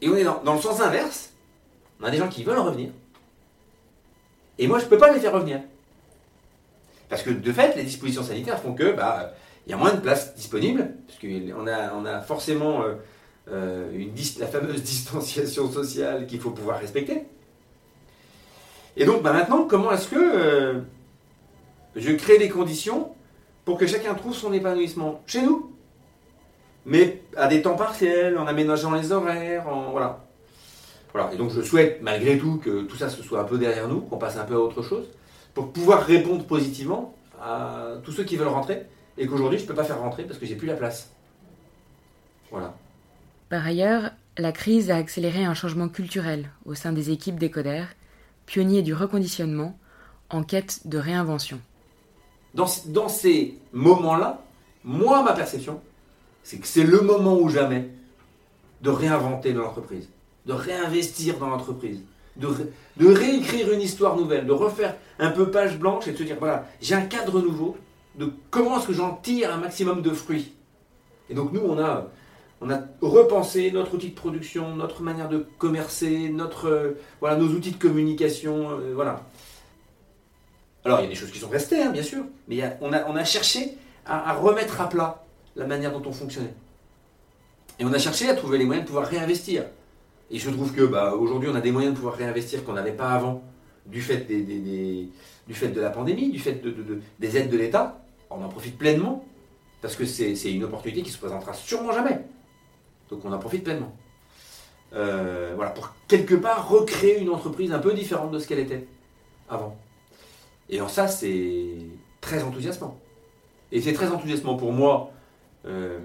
Et 0.00 0.08
on 0.08 0.16
est 0.16 0.24
dans, 0.24 0.42
dans, 0.42 0.54
le 0.54 0.60
sens 0.60 0.80
inverse. 0.80 1.32
On 2.00 2.04
a 2.04 2.10
des 2.10 2.16
gens 2.16 2.28
qui 2.28 2.42
veulent 2.42 2.58
revenir. 2.58 2.90
Et 4.58 4.66
moi, 4.66 4.78
je 4.78 4.84
ne 4.86 4.90
peux 4.90 4.98
pas 4.98 5.12
les 5.12 5.20
faire 5.20 5.32
revenir. 5.32 5.60
Parce 7.10 7.22
que 7.22 7.30
de 7.30 7.52
fait, 7.52 7.76
les 7.76 7.82
dispositions 7.82 8.22
sanitaires 8.22 8.60
font 8.60 8.72
que 8.72 8.92
bah, 8.92 9.32
il 9.66 9.70
y 9.70 9.74
a 9.74 9.76
moins 9.76 9.92
de 9.92 10.00
places 10.00 10.34
disponibles, 10.34 10.94
puisqu'on 11.06 11.66
a, 11.66 11.92
on 11.94 12.06
a 12.06 12.20
forcément 12.20 12.82
euh, 12.82 12.94
euh, 13.50 14.06
la 14.38 14.46
fameuse 14.46 14.82
distanciation 14.82 15.70
sociale 15.70 16.26
qu'il 16.26 16.40
faut 16.40 16.50
pouvoir 16.50 16.78
respecter. 16.78 17.24
Et 18.96 19.04
donc 19.04 19.22
bah, 19.22 19.32
maintenant, 19.32 19.66
comment 19.68 19.92
est-ce 19.92 20.08
que 20.08 20.16
euh, 20.16 20.80
je 21.96 22.12
crée 22.12 22.38
les 22.38 22.48
conditions 22.48 23.12
pour 23.64 23.76
que 23.76 23.86
chacun 23.86 24.14
trouve 24.14 24.34
son 24.34 24.52
épanouissement 24.52 25.20
chez 25.26 25.42
nous 25.42 25.70
mais 26.86 27.22
à 27.36 27.46
des 27.46 27.60
temps 27.60 27.76
partiels, 27.76 28.38
en 28.38 28.46
aménageant 28.46 28.92
les 28.92 29.12
horaires, 29.12 29.68
en. 29.68 29.90
Voilà. 29.90 30.18
Et 31.32 31.36
donc 31.36 31.50
je 31.50 31.60
souhaite 31.60 32.00
malgré 32.02 32.38
tout 32.38 32.56
que 32.56 32.82
tout 32.82 32.96
ça 32.96 33.08
se 33.08 33.22
soit 33.22 33.40
un 33.40 33.44
peu 33.44 33.58
derrière 33.58 33.86
nous, 33.88 34.00
qu'on 34.00 34.16
passe 34.16 34.36
un 34.36 34.44
peu 34.44 34.54
à 34.54 34.58
autre 34.58 34.82
chose, 34.82 35.06
pour 35.54 35.72
pouvoir 35.72 36.04
répondre 36.04 36.44
positivement 36.44 37.14
à 37.40 37.94
tous 38.04 38.12
ceux 38.12 38.24
qui 38.24 38.36
veulent 38.36 38.48
rentrer, 38.48 38.86
et 39.18 39.26
qu'aujourd'hui 39.26 39.58
je 39.58 39.64
ne 39.64 39.68
peux 39.68 39.74
pas 39.74 39.84
faire 39.84 40.00
rentrer 40.00 40.24
parce 40.24 40.38
que 40.38 40.46
j'ai 40.46 40.56
plus 40.56 40.66
la 40.66 40.74
place. 40.74 41.10
Voilà. 42.50 42.74
Par 43.48 43.66
ailleurs, 43.66 44.10
la 44.38 44.52
crise 44.52 44.90
a 44.90 44.96
accéléré 44.96 45.44
un 45.44 45.54
changement 45.54 45.88
culturel 45.88 46.50
au 46.64 46.74
sein 46.74 46.92
des 46.92 47.10
équipes 47.10 47.38
d'Ecoder, 47.38 47.84
pionniers 48.46 48.82
du 48.82 48.94
reconditionnement, 48.94 49.78
en 50.28 50.42
quête 50.42 50.86
de 50.86 50.98
réinvention. 50.98 51.60
Dans, 52.54 52.66
dans 52.86 53.08
ces 53.08 53.58
moments-là, 53.72 54.42
moi, 54.84 55.22
ma 55.22 55.32
perception, 55.32 55.80
c'est 56.42 56.58
que 56.58 56.66
c'est 56.66 56.84
le 56.84 57.00
moment 57.00 57.38
ou 57.38 57.48
jamais 57.48 57.90
de 58.82 58.90
réinventer 58.90 59.52
l'entreprise, 59.52 60.08
de 60.46 60.52
réinvestir 60.52 61.38
dans 61.38 61.48
l'entreprise, 61.48 62.00
de, 62.36 62.48
réécrire 63.06 63.72
une 63.72 63.80
histoire 63.80 64.16
nouvelle, 64.16 64.46
de 64.46 64.52
refaire 64.52 64.96
un 65.18 65.30
peu 65.30 65.50
page 65.50 65.78
blanche 65.78 66.08
et 66.08 66.12
de 66.12 66.16
se 66.16 66.22
dire, 66.22 66.36
voilà, 66.38 66.66
j'ai 66.80 66.94
un 66.94 67.02
cadre 67.02 67.40
nouveau, 67.40 67.76
de 68.16 68.32
comment 68.50 68.78
est-ce 68.78 68.88
que 68.88 68.92
j'en 68.92 69.14
tire 69.14 69.52
un 69.52 69.58
maximum 69.58 70.02
de 70.02 70.10
fruits. 70.10 70.52
Et 71.28 71.34
donc 71.34 71.52
nous, 71.52 71.60
on 71.60 71.78
a, 71.78 72.08
on 72.60 72.70
a 72.70 72.80
repensé 73.00 73.70
notre 73.70 73.94
outil 73.94 74.10
de 74.10 74.14
production, 74.14 74.74
notre 74.74 75.02
manière 75.02 75.28
de 75.28 75.46
commercer, 75.58 76.28
notre, 76.28 76.68
euh, 76.68 77.00
voilà, 77.20 77.36
nos 77.36 77.48
outils 77.48 77.70
de 77.70 77.78
communication, 77.78 78.70
euh, 78.70 78.92
voilà. 78.94 79.22
Alors 80.84 81.00
il 81.00 81.04
y 81.04 81.06
a 81.06 81.08
des 81.10 81.14
choses 81.14 81.30
qui 81.30 81.38
sont 81.38 81.48
restées, 81.48 81.82
hein, 81.82 81.90
bien 81.90 82.02
sûr, 82.02 82.24
mais 82.48 82.62
on, 82.80 82.92
a, 82.92 83.06
on, 83.06 83.16
a, 83.16 83.24
cherché 83.24 83.76
à, 84.06 84.34
remettre 84.34 84.80
à 84.80 84.88
plat 84.88 85.24
la 85.56 85.66
manière 85.66 85.92
dont 85.92 86.02
on 86.08 86.12
fonctionnait. 86.12 86.54
Et 87.78 87.84
on 87.84 87.92
a 87.92 87.98
cherché 87.98 88.28
à 88.28 88.34
trouver 88.34 88.58
les 88.58 88.64
moyens 88.64 88.84
de 88.84 88.88
pouvoir 88.88 89.06
réinvestir. 89.06 89.64
Et 90.30 90.38
je 90.38 90.50
trouve 90.50 90.72
que 90.72 90.82
bah, 90.82 91.14
aujourd'hui, 91.14 91.48
on 91.50 91.54
a 91.54 91.60
des 91.60 91.72
moyens 91.72 91.92
de 91.92 91.96
pouvoir 91.96 92.16
réinvestir 92.16 92.64
qu'on 92.64 92.74
n'avait 92.74 92.92
pas 92.92 93.10
avant, 93.10 93.42
du 93.86 94.00
fait, 94.00 94.26
de 94.28 95.80
la 95.80 95.90
pandémie, 95.90 96.30
du 96.30 96.38
fait 96.38 96.62
des 97.18 97.36
aides 97.36 97.50
de 97.50 97.56
l'État. 97.56 98.04
On 98.30 98.44
en 98.44 98.48
profite 98.48 98.78
pleinement, 98.78 99.24
parce 99.82 99.96
que 99.96 100.04
c'est 100.04 100.52
une 100.52 100.64
opportunité 100.64 101.02
qui 101.02 101.10
se 101.10 101.18
présentera 101.18 101.52
sûrement 101.52 101.92
jamais. 101.92 102.20
Donc 103.08 103.24
on 103.24 103.32
en 103.32 103.38
profite 103.38 103.64
pleinement. 103.64 103.92
Euh, 104.92 105.52
voilà, 105.56 105.70
pour 105.70 105.94
quelque 106.08 106.34
part 106.34 106.68
recréer 106.68 107.20
une 107.20 107.30
entreprise 107.30 107.72
un 107.72 107.78
peu 107.78 107.92
différente 107.92 108.30
de 108.30 108.38
ce 108.38 108.46
qu'elle 108.46 108.58
était 108.60 108.86
avant. 109.48 109.76
Et 110.68 110.80
en 110.80 110.88
ça, 110.88 111.08
c'est 111.08 111.76
très 112.20 112.42
enthousiasmant. 112.42 112.98
Et 113.72 113.80
c'est 113.80 113.92
très 113.92 114.08
enthousiasmant 114.08 114.56
pour 114.56 114.72
moi 114.72 115.12
euh, 115.66 115.98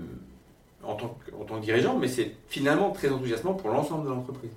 en, 0.86 0.96
tant, 0.96 1.18
que 1.56 1.62
dirigeant, 1.62 1.98
mais 1.98 2.08
c'est 2.08 2.32
finalement 2.48 2.92
très 2.92 3.10
enthousiasmant 3.10 3.54
pour 3.54 3.70
l'ensemble 3.70 4.06
de 4.06 4.10
l'entreprise. 4.10 4.52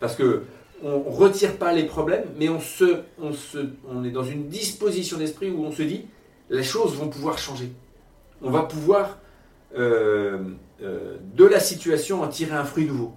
Parce 0.00 0.16
que 0.16 0.44
on 0.82 1.00
retire 1.00 1.56
pas 1.56 1.72
les 1.72 1.84
problèmes, 1.84 2.26
mais 2.38 2.48
on, 2.50 2.60
se, 2.60 3.00
on, 3.18 3.32
se, 3.32 3.58
on 3.88 4.04
est 4.04 4.10
dans 4.10 4.24
une 4.24 4.48
disposition 4.48 5.16
d'esprit 5.16 5.50
où 5.50 5.64
on 5.64 5.72
se 5.72 5.82
dit 5.82 6.04
les 6.50 6.62
choses 6.62 6.94
vont 6.96 7.08
pouvoir 7.08 7.38
changer. 7.38 7.70
On 8.42 8.50
va 8.50 8.62
pouvoir 8.62 9.18
euh, 9.76 10.38
euh, 10.82 11.16
de 11.34 11.44
la 11.44 11.60
situation 11.60 12.22
en 12.22 12.28
tirer 12.28 12.54
un 12.54 12.64
fruit 12.64 12.84
nouveau. 12.84 13.14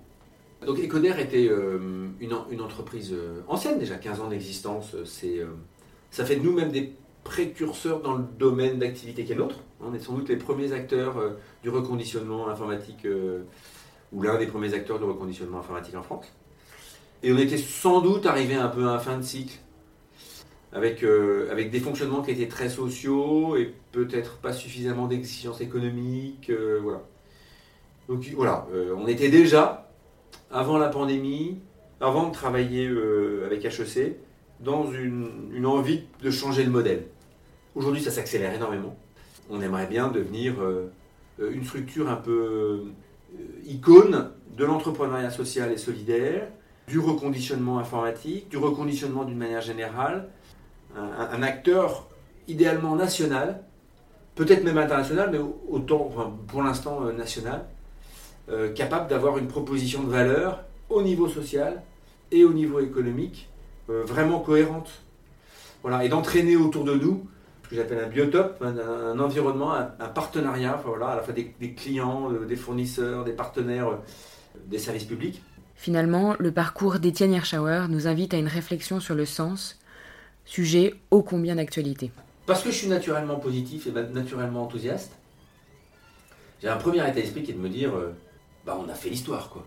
Donc 0.65 0.80
Ecoder 0.80 1.15
était 1.19 1.45
une, 1.45 2.12
une, 2.19 2.62
entreprise 2.62 3.13
ancienne 3.48 3.80
déjà, 3.80 3.95
15 3.95 4.22
ans 4.22 4.28
d'existence. 4.28 4.95
C'est, 5.06 5.39
ça 6.12 6.26
fait 6.26 6.36
de 6.36 6.43
nous-mêmes 6.43 6.72
des 6.72 6.93
précurseurs 7.23 8.01
dans 8.01 8.15
le 8.15 8.23
domaine 8.38 8.79
d'activité 8.79 9.23
qui 9.23 9.34
est 9.34 9.36
nôtre. 9.36 9.60
On 9.82 9.93
est 9.93 9.99
sans 9.99 10.13
doute 10.13 10.29
les 10.29 10.38
premiers 10.38 10.73
acteurs 10.73 11.17
euh, 11.17 11.32
du 11.63 11.69
reconditionnement 11.69 12.49
informatique, 12.49 13.05
euh, 13.05 13.43
ou 14.12 14.21
l'un 14.21 14.38
des 14.38 14.47
premiers 14.47 14.73
acteurs 14.73 14.99
du 14.99 15.05
reconditionnement 15.05 15.60
informatique 15.60 15.95
en 15.95 16.03
France. 16.03 16.25
Et 17.23 17.32
on 17.32 17.38
était 17.38 17.58
sans 17.58 18.01
doute 18.01 18.25
arrivé 18.25 18.55
un 18.55 18.69
peu 18.69 18.88
à 18.88 18.93
la 18.93 18.99
fin 18.99 19.17
de 19.17 19.23
cycle, 19.23 19.58
avec, 20.71 21.03
euh, 21.03 21.51
avec 21.51 21.71
des 21.71 21.79
fonctionnements 21.79 22.21
qui 22.21 22.32
étaient 22.32 22.47
très 22.47 22.69
sociaux 22.69 23.58
et 23.58 23.73
peut-être 23.91 24.38
pas 24.38 24.53
suffisamment 24.53 25.08
d'exigences 25.08 25.62
économiques. 25.62 26.51
voilà. 26.82 27.01
Donc 28.08 28.25
voilà, 28.36 28.65
on 28.97 29.08
était 29.08 29.29
déjà, 29.29 29.91
avant 30.49 30.79
la 30.79 30.88
pandémie, 30.88 31.60
avant 32.01 32.27
de 32.27 32.34
travailler 32.34 32.89
avec 33.45 33.63
HEC, 33.65 34.17
dans 34.60 34.91
une, 34.91 35.65
envie 35.65 36.02
de 36.22 36.32
changer 36.32 36.63
le 36.63 36.72
modèle. 36.72 37.04
Aujourd'hui, 37.76 38.02
ça 38.02 38.12
s'accélère 38.12 38.54
énormément. 38.54 38.95
On 39.50 39.62
aimerait 39.62 39.88
bien 39.88 40.10
devenir 40.10 40.56
euh, 40.60 40.91
une 41.39 41.63
structure 41.63 42.10
un 42.10 42.15
peu 42.15 42.32
euh, 42.32 43.41
icône 43.65 44.32
de 44.58 44.65
l'entrepreneuriat 44.65 45.32
social 45.32 45.72
et 45.72 45.78
solidaire, 45.78 46.48
du 46.88 47.00
reconditionnement 47.00 47.80
informatique, 47.80 48.50
du 48.50 48.58
reconditionnement 48.58 49.24
d'une 49.24 49.38
manière 49.38 49.62
générale, 49.62 50.28
un, 50.98 51.43
acteur 51.43 52.08
idéalement 52.48 52.95
national, 52.95 53.62
peut-être 54.34 54.63
même 54.63 54.80
international, 54.80 55.30
mais 55.32 55.38
autant, 55.69 56.10
pour 56.48 56.63
l'instant 56.63 57.06
euh, 57.06 57.13
national, 57.13 57.65
capable 58.74 59.08
d'avoir 59.08 59.38
une 59.38 59.48
proposition 59.48 60.02
de 60.02 60.10
valeur 60.10 60.63
au 60.89 61.04
niveau 61.04 61.28
social 61.28 61.84
et 62.32 62.43
au 62.43 62.52
niveau 62.52 62.80
économique 62.80 63.48
euh, 63.89 64.04
vraiment 64.04 64.39
cohérente. 64.39 64.89
Voilà, 65.82 66.04
et 66.04 66.10
d'entraîner 66.10 66.56
autour 66.56 66.84
de 66.84 66.95
nous 66.95 67.28
ce 67.63 67.69
que 67.69 67.75
j'appelle 67.75 68.04
un 68.04 68.08
biotope, 68.08 68.63
un, 68.63 69.19
environnement, 69.19 69.73
un, 69.73 70.08
partenariat, 70.08 70.82
voilà, 70.84 71.10
à 71.10 71.15
la 71.17 71.21
fois 71.21 71.34
des, 71.34 71.73
clients, 71.73 72.32
euh, 72.32 72.45
des 72.45 72.56
fournisseurs, 72.56 73.23
des 73.23 73.34
partenaires, 73.34 73.89
euh, 73.89 73.95
des 74.65 74.80
services 74.80 75.06
publics, 75.06 75.41
Finalement, 75.80 76.36
le 76.39 76.52
parcours 76.52 76.99
d'Étienne 76.99 77.32
Hirschauer 77.32 77.86
nous 77.88 78.06
invite 78.06 78.34
à 78.34 78.38
une 78.38 78.49
réflexion 78.49 78.99
sur 78.99 79.15
le 79.15 79.25
sens, 79.25 79.80
sujet 80.43 80.93
ô 81.10 81.23
combien 81.23 81.56
d'actualité. 81.56 82.12
Parce 82.45 82.63
que 82.63 82.69
je 82.69 82.75
suis 82.75 82.89
naturellement 82.89 83.38
positif 83.38 83.88
et 83.88 83.91
naturellement 83.91 84.63
enthousiaste, 84.63 85.13
j'ai 86.62 86.67
un 86.67 86.75
premier 86.75 86.97
état 86.97 87.12
d'esprit 87.12 87.43
qui 87.43 87.52
est 87.52 87.54
de 87.54 87.62
me 87.62 87.69
dire, 87.69 87.95
euh, 87.95 88.13
bah 88.65 88.78
on 88.78 88.89
a 88.89 88.93
fait 88.93 89.10
l'histoire 89.10 89.49
quoi. 89.49 89.65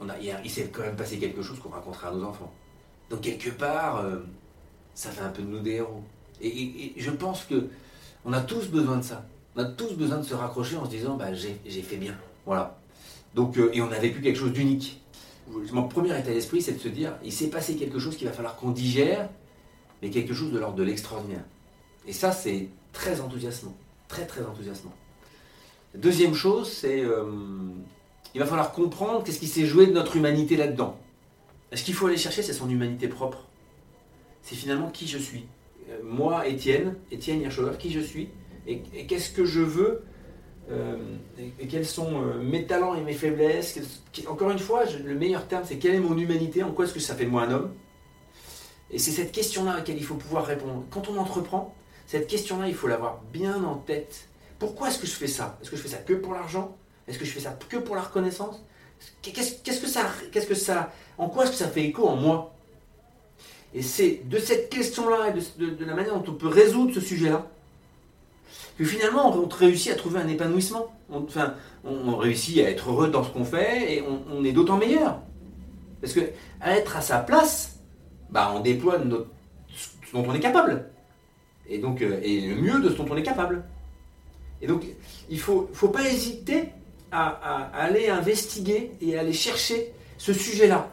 On 0.00 0.08
a, 0.08 0.14
il, 0.18 0.50
s'est 0.50 0.70
quand 0.72 0.80
même 0.80 0.96
passé 0.96 1.18
quelque 1.18 1.42
chose 1.42 1.58
qu'on 1.58 1.68
racontera 1.68 2.08
à 2.08 2.12
nos 2.12 2.24
enfants. 2.24 2.50
Donc 3.14 3.22
quelque 3.22 3.50
part, 3.50 3.98
euh, 3.98 4.16
ça 4.92 5.10
fait 5.10 5.22
un 5.22 5.28
peu 5.28 5.42
de 5.42 5.46
nous 5.46 5.60
des 5.60 5.74
héros. 5.74 6.02
Et, 6.42 6.92
je 6.96 7.10
pense 7.12 7.44
que 7.44 7.68
on 8.24 8.32
a 8.32 8.40
tous 8.40 8.66
besoin 8.66 8.96
de 8.96 9.02
ça. 9.02 9.24
On 9.54 9.60
a 9.60 9.66
tous 9.66 9.92
besoin 9.92 10.18
de 10.18 10.24
se 10.24 10.34
raccrocher 10.34 10.76
en 10.76 10.84
se 10.84 10.90
disant, 10.90 11.14
bah 11.14 11.32
j'ai 11.32 11.82
fait 11.82 11.96
bien. 11.96 12.16
Voilà. 12.44 12.76
Donc, 13.36 13.56
euh, 13.56 13.70
et 13.72 13.80
on 13.80 13.92
a 13.92 14.00
vécu 14.00 14.20
quelque 14.20 14.38
chose 14.38 14.52
d'unique. 14.52 15.00
Mon 15.70 15.86
premier 15.86 16.08
état 16.18 16.32
d'esprit, 16.32 16.60
c'est 16.60 16.72
de 16.72 16.80
se 16.80 16.88
dire, 16.88 17.12
il 17.22 17.30
s'est 17.30 17.50
passé 17.50 17.76
quelque 17.76 18.00
chose 18.00 18.16
qu'il 18.16 18.26
va 18.26 18.32
falloir 18.32 18.56
qu'on 18.56 18.72
digère, 18.72 19.28
mais 20.02 20.10
quelque 20.10 20.34
chose 20.34 20.50
de 20.50 20.58
l'ordre 20.58 20.76
de 20.76 20.82
l'extraordinaire. 20.82 21.44
Et 22.08 22.12
ça, 22.12 22.32
c'est 22.32 22.66
très 22.92 23.20
enthousiasmant. 23.20 23.76
Très, 24.08 24.26
très 24.26 24.44
enthousiasmant. 24.44 24.92
Deuxième 25.94 26.34
chose, 26.34 26.68
c'est 26.68 27.04
euh, 27.04 27.30
il 28.34 28.40
va 28.40 28.46
falloir 28.46 28.72
comprendre 28.72 29.22
qu'est-ce 29.22 29.38
qui 29.38 29.46
s'est 29.46 29.66
joué 29.66 29.86
de 29.86 29.92
notre 29.92 30.16
humanité 30.16 30.56
là-dedans. 30.56 30.98
Ce 31.74 31.82
qu'il 31.82 31.94
faut 31.94 32.06
aller 32.06 32.16
chercher, 32.16 32.42
c'est 32.42 32.52
son 32.52 32.68
humanité 32.68 33.08
propre. 33.08 33.48
C'est 34.42 34.54
finalement 34.54 34.90
qui 34.90 35.06
je 35.06 35.18
suis. 35.18 35.46
Euh, 35.90 36.00
moi, 36.02 36.46
Étienne, 36.46 36.96
Étienne 37.10 37.40
Hirschauer, 37.40 37.76
qui 37.78 37.90
je 37.90 38.00
suis, 38.00 38.28
et, 38.66 38.80
qu'est-ce 39.06 39.30
que 39.30 39.44
je 39.44 39.60
veux, 39.60 40.04
euh, 40.70 40.96
et, 41.58 41.66
quels 41.66 41.86
sont 41.86 42.22
mes 42.42 42.66
talents 42.66 42.94
et 42.94 43.02
mes 43.02 43.12
faiblesses. 43.12 43.78
encore 44.26 44.50
une 44.50 44.58
fois, 44.58 44.84
le 44.84 45.14
meilleur 45.14 45.46
terme, 45.46 45.64
c'est 45.66 45.78
quelle 45.78 45.94
est 45.94 46.00
mon 46.00 46.16
humanité, 46.16 46.62
en 46.62 46.72
quoi 46.72 46.84
est-ce 46.84 46.94
que 46.94 47.00
ça 47.00 47.14
fait 47.14 47.24
de 47.24 47.30
moi 47.30 47.42
un 47.42 47.50
homme? 47.50 47.74
Et 48.90 48.98
c'est 48.98 49.10
cette 49.10 49.32
question-là 49.32 49.72
à 49.72 49.76
laquelle 49.78 49.96
il 49.96 50.04
faut 50.04 50.14
pouvoir 50.14 50.46
répondre. 50.46 50.84
Quand 50.90 51.08
on 51.08 51.16
entreprend, 51.18 51.74
cette 52.06 52.26
question-là, 52.26 52.68
il 52.68 52.74
faut 52.74 52.86
l'avoir 52.86 53.22
bien 53.32 53.64
en 53.64 53.76
tête. 53.76 54.28
Pourquoi 54.58 54.88
est-ce 54.88 54.98
que 54.98 55.06
je 55.06 55.12
fais 55.12 55.26
ça? 55.26 55.58
Est-ce 55.60 55.70
que 55.70 55.76
je 55.76 55.82
fais 55.82 55.88
ça 55.88 55.98
que 55.98 56.12
pour 56.12 56.32
l'argent? 56.32 56.76
Est-ce 57.08 57.18
que 57.18 57.24
je 57.24 57.32
fais 57.32 57.40
ça 57.40 57.58
que 57.68 57.76
pour 57.76 57.96
la 57.96 58.02
reconnaissance? 58.02 58.62
Qu'est-ce 59.22 59.80
que 59.80 59.86
ça, 59.86 60.02
qu'est-ce 60.32 60.46
que 60.46 60.54
ça, 60.54 60.92
en 61.16 61.28
quoi 61.28 61.44
est-ce 61.44 61.52
que 61.52 61.58
ça 61.58 61.68
fait 61.68 61.84
écho 61.84 62.06
en 62.06 62.16
moi? 62.16 62.54
Et 63.74 63.82
c'est 63.82 64.20
de 64.28 64.38
cette 64.38 64.68
question-là 64.70 65.30
et 65.30 65.60
de, 65.60 65.84
la 65.84 65.94
manière 65.94 66.14
dont 66.14 66.32
on 66.32 66.34
peut 66.34 66.48
résoudre 66.48 66.94
ce 66.94 67.00
sujet-là 67.00 67.46
que 68.78 68.84
finalement 68.84 69.34
on, 69.34 69.48
réussit 69.48 69.92
à 69.92 69.94
trouver 69.94 70.20
un 70.20 70.28
épanouissement. 70.28 70.94
On, 71.10 71.22
enfin, 71.22 71.54
on, 71.84 72.16
réussit 72.16 72.58
à 72.58 72.70
être 72.70 72.90
heureux 72.90 73.08
dans 73.08 73.24
ce 73.24 73.30
qu'on 73.30 73.44
fait 73.44 73.94
et 73.94 74.04
on, 74.30 74.44
est 74.44 74.52
d'autant 74.52 74.76
meilleur. 74.76 75.20
Parce 76.00 76.12
que 76.12 76.20
à 76.60 76.76
être 76.76 76.96
à 76.96 77.00
sa 77.00 77.18
place, 77.18 77.78
bah, 78.30 78.52
on 78.54 78.60
déploie 78.60 78.98
ce 78.98 80.12
dont 80.12 80.24
on 80.28 80.34
est 80.34 80.40
capable 80.40 80.90
et 81.68 81.78
donc 81.78 82.02
euh, 82.02 82.20
et 82.22 82.40
le 82.40 82.56
mieux 82.56 82.80
de 82.80 82.90
ce 82.90 82.94
dont 82.94 83.06
on 83.10 83.16
est 83.16 83.22
capable. 83.22 83.64
Et 84.60 84.66
donc 84.66 84.84
il 85.28 85.36
ne 85.36 85.40
faut, 85.40 85.68
faut 85.72 85.88
pas 85.88 86.08
hésiter 86.08 86.68
à, 87.14 87.70
aller 87.74 88.08
investiguer 88.08 88.92
et 89.00 89.16
à 89.16 89.20
aller 89.20 89.32
chercher 89.32 89.92
ce 90.18 90.32
sujet-là. 90.32 90.88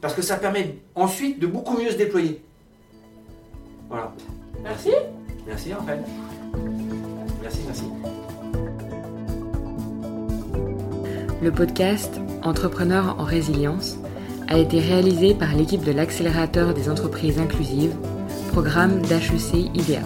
Parce 0.00 0.14
que 0.14 0.22
ça 0.22 0.36
permet 0.36 0.76
ensuite 0.94 1.40
de 1.40 1.46
beaucoup 1.46 1.76
mieux 1.76 1.90
se 1.90 1.96
déployer. 1.96 2.40
Voilà. 3.88 4.12
Merci. 4.62 4.90
Merci 5.46 5.72
Raphaël. 5.72 6.04
Merci, 7.42 7.60
merci. 7.66 7.84
Le 11.42 11.52
podcast 11.52 12.20
Entrepreneurs 12.42 13.16
en 13.18 13.24
résilience 13.24 13.96
a 14.48 14.58
été 14.58 14.80
réalisé 14.80 15.34
par 15.34 15.54
l'équipe 15.54 15.82
de 15.82 15.92
l'accélérateur 15.92 16.74
des 16.74 16.88
entreprises 16.88 17.38
inclusives 17.38 17.94
programme 18.52 19.02
d'HEC 19.02 19.70
IDEA, 19.74 20.02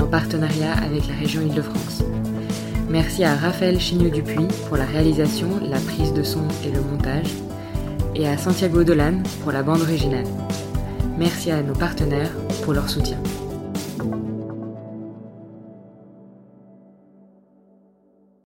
en 0.00 0.06
partenariat 0.06 0.74
avec 0.74 1.08
la 1.08 1.14
région 1.14 1.40
Île-de-France. 1.40 2.02
Merci 2.94 3.24
à 3.24 3.34
Raphaël 3.34 3.80
Chigneux-Dupuis 3.80 4.46
pour 4.68 4.76
la 4.76 4.84
réalisation, 4.84 5.48
la 5.60 5.80
prise 5.80 6.12
de 6.12 6.22
son 6.22 6.46
et 6.64 6.70
le 6.70 6.80
montage, 6.80 7.26
et 8.14 8.28
à 8.28 8.38
Santiago 8.38 8.84
Dolan 8.84 9.20
pour 9.42 9.50
la 9.50 9.64
bande 9.64 9.80
originale. 9.80 10.28
Merci 11.18 11.50
à 11.50 11.60
nos 11.60 11.74
partenaires 11.74 12.30
pour 12.62 12.72
leur 12.72 12.88
soutien. 12.88 13.18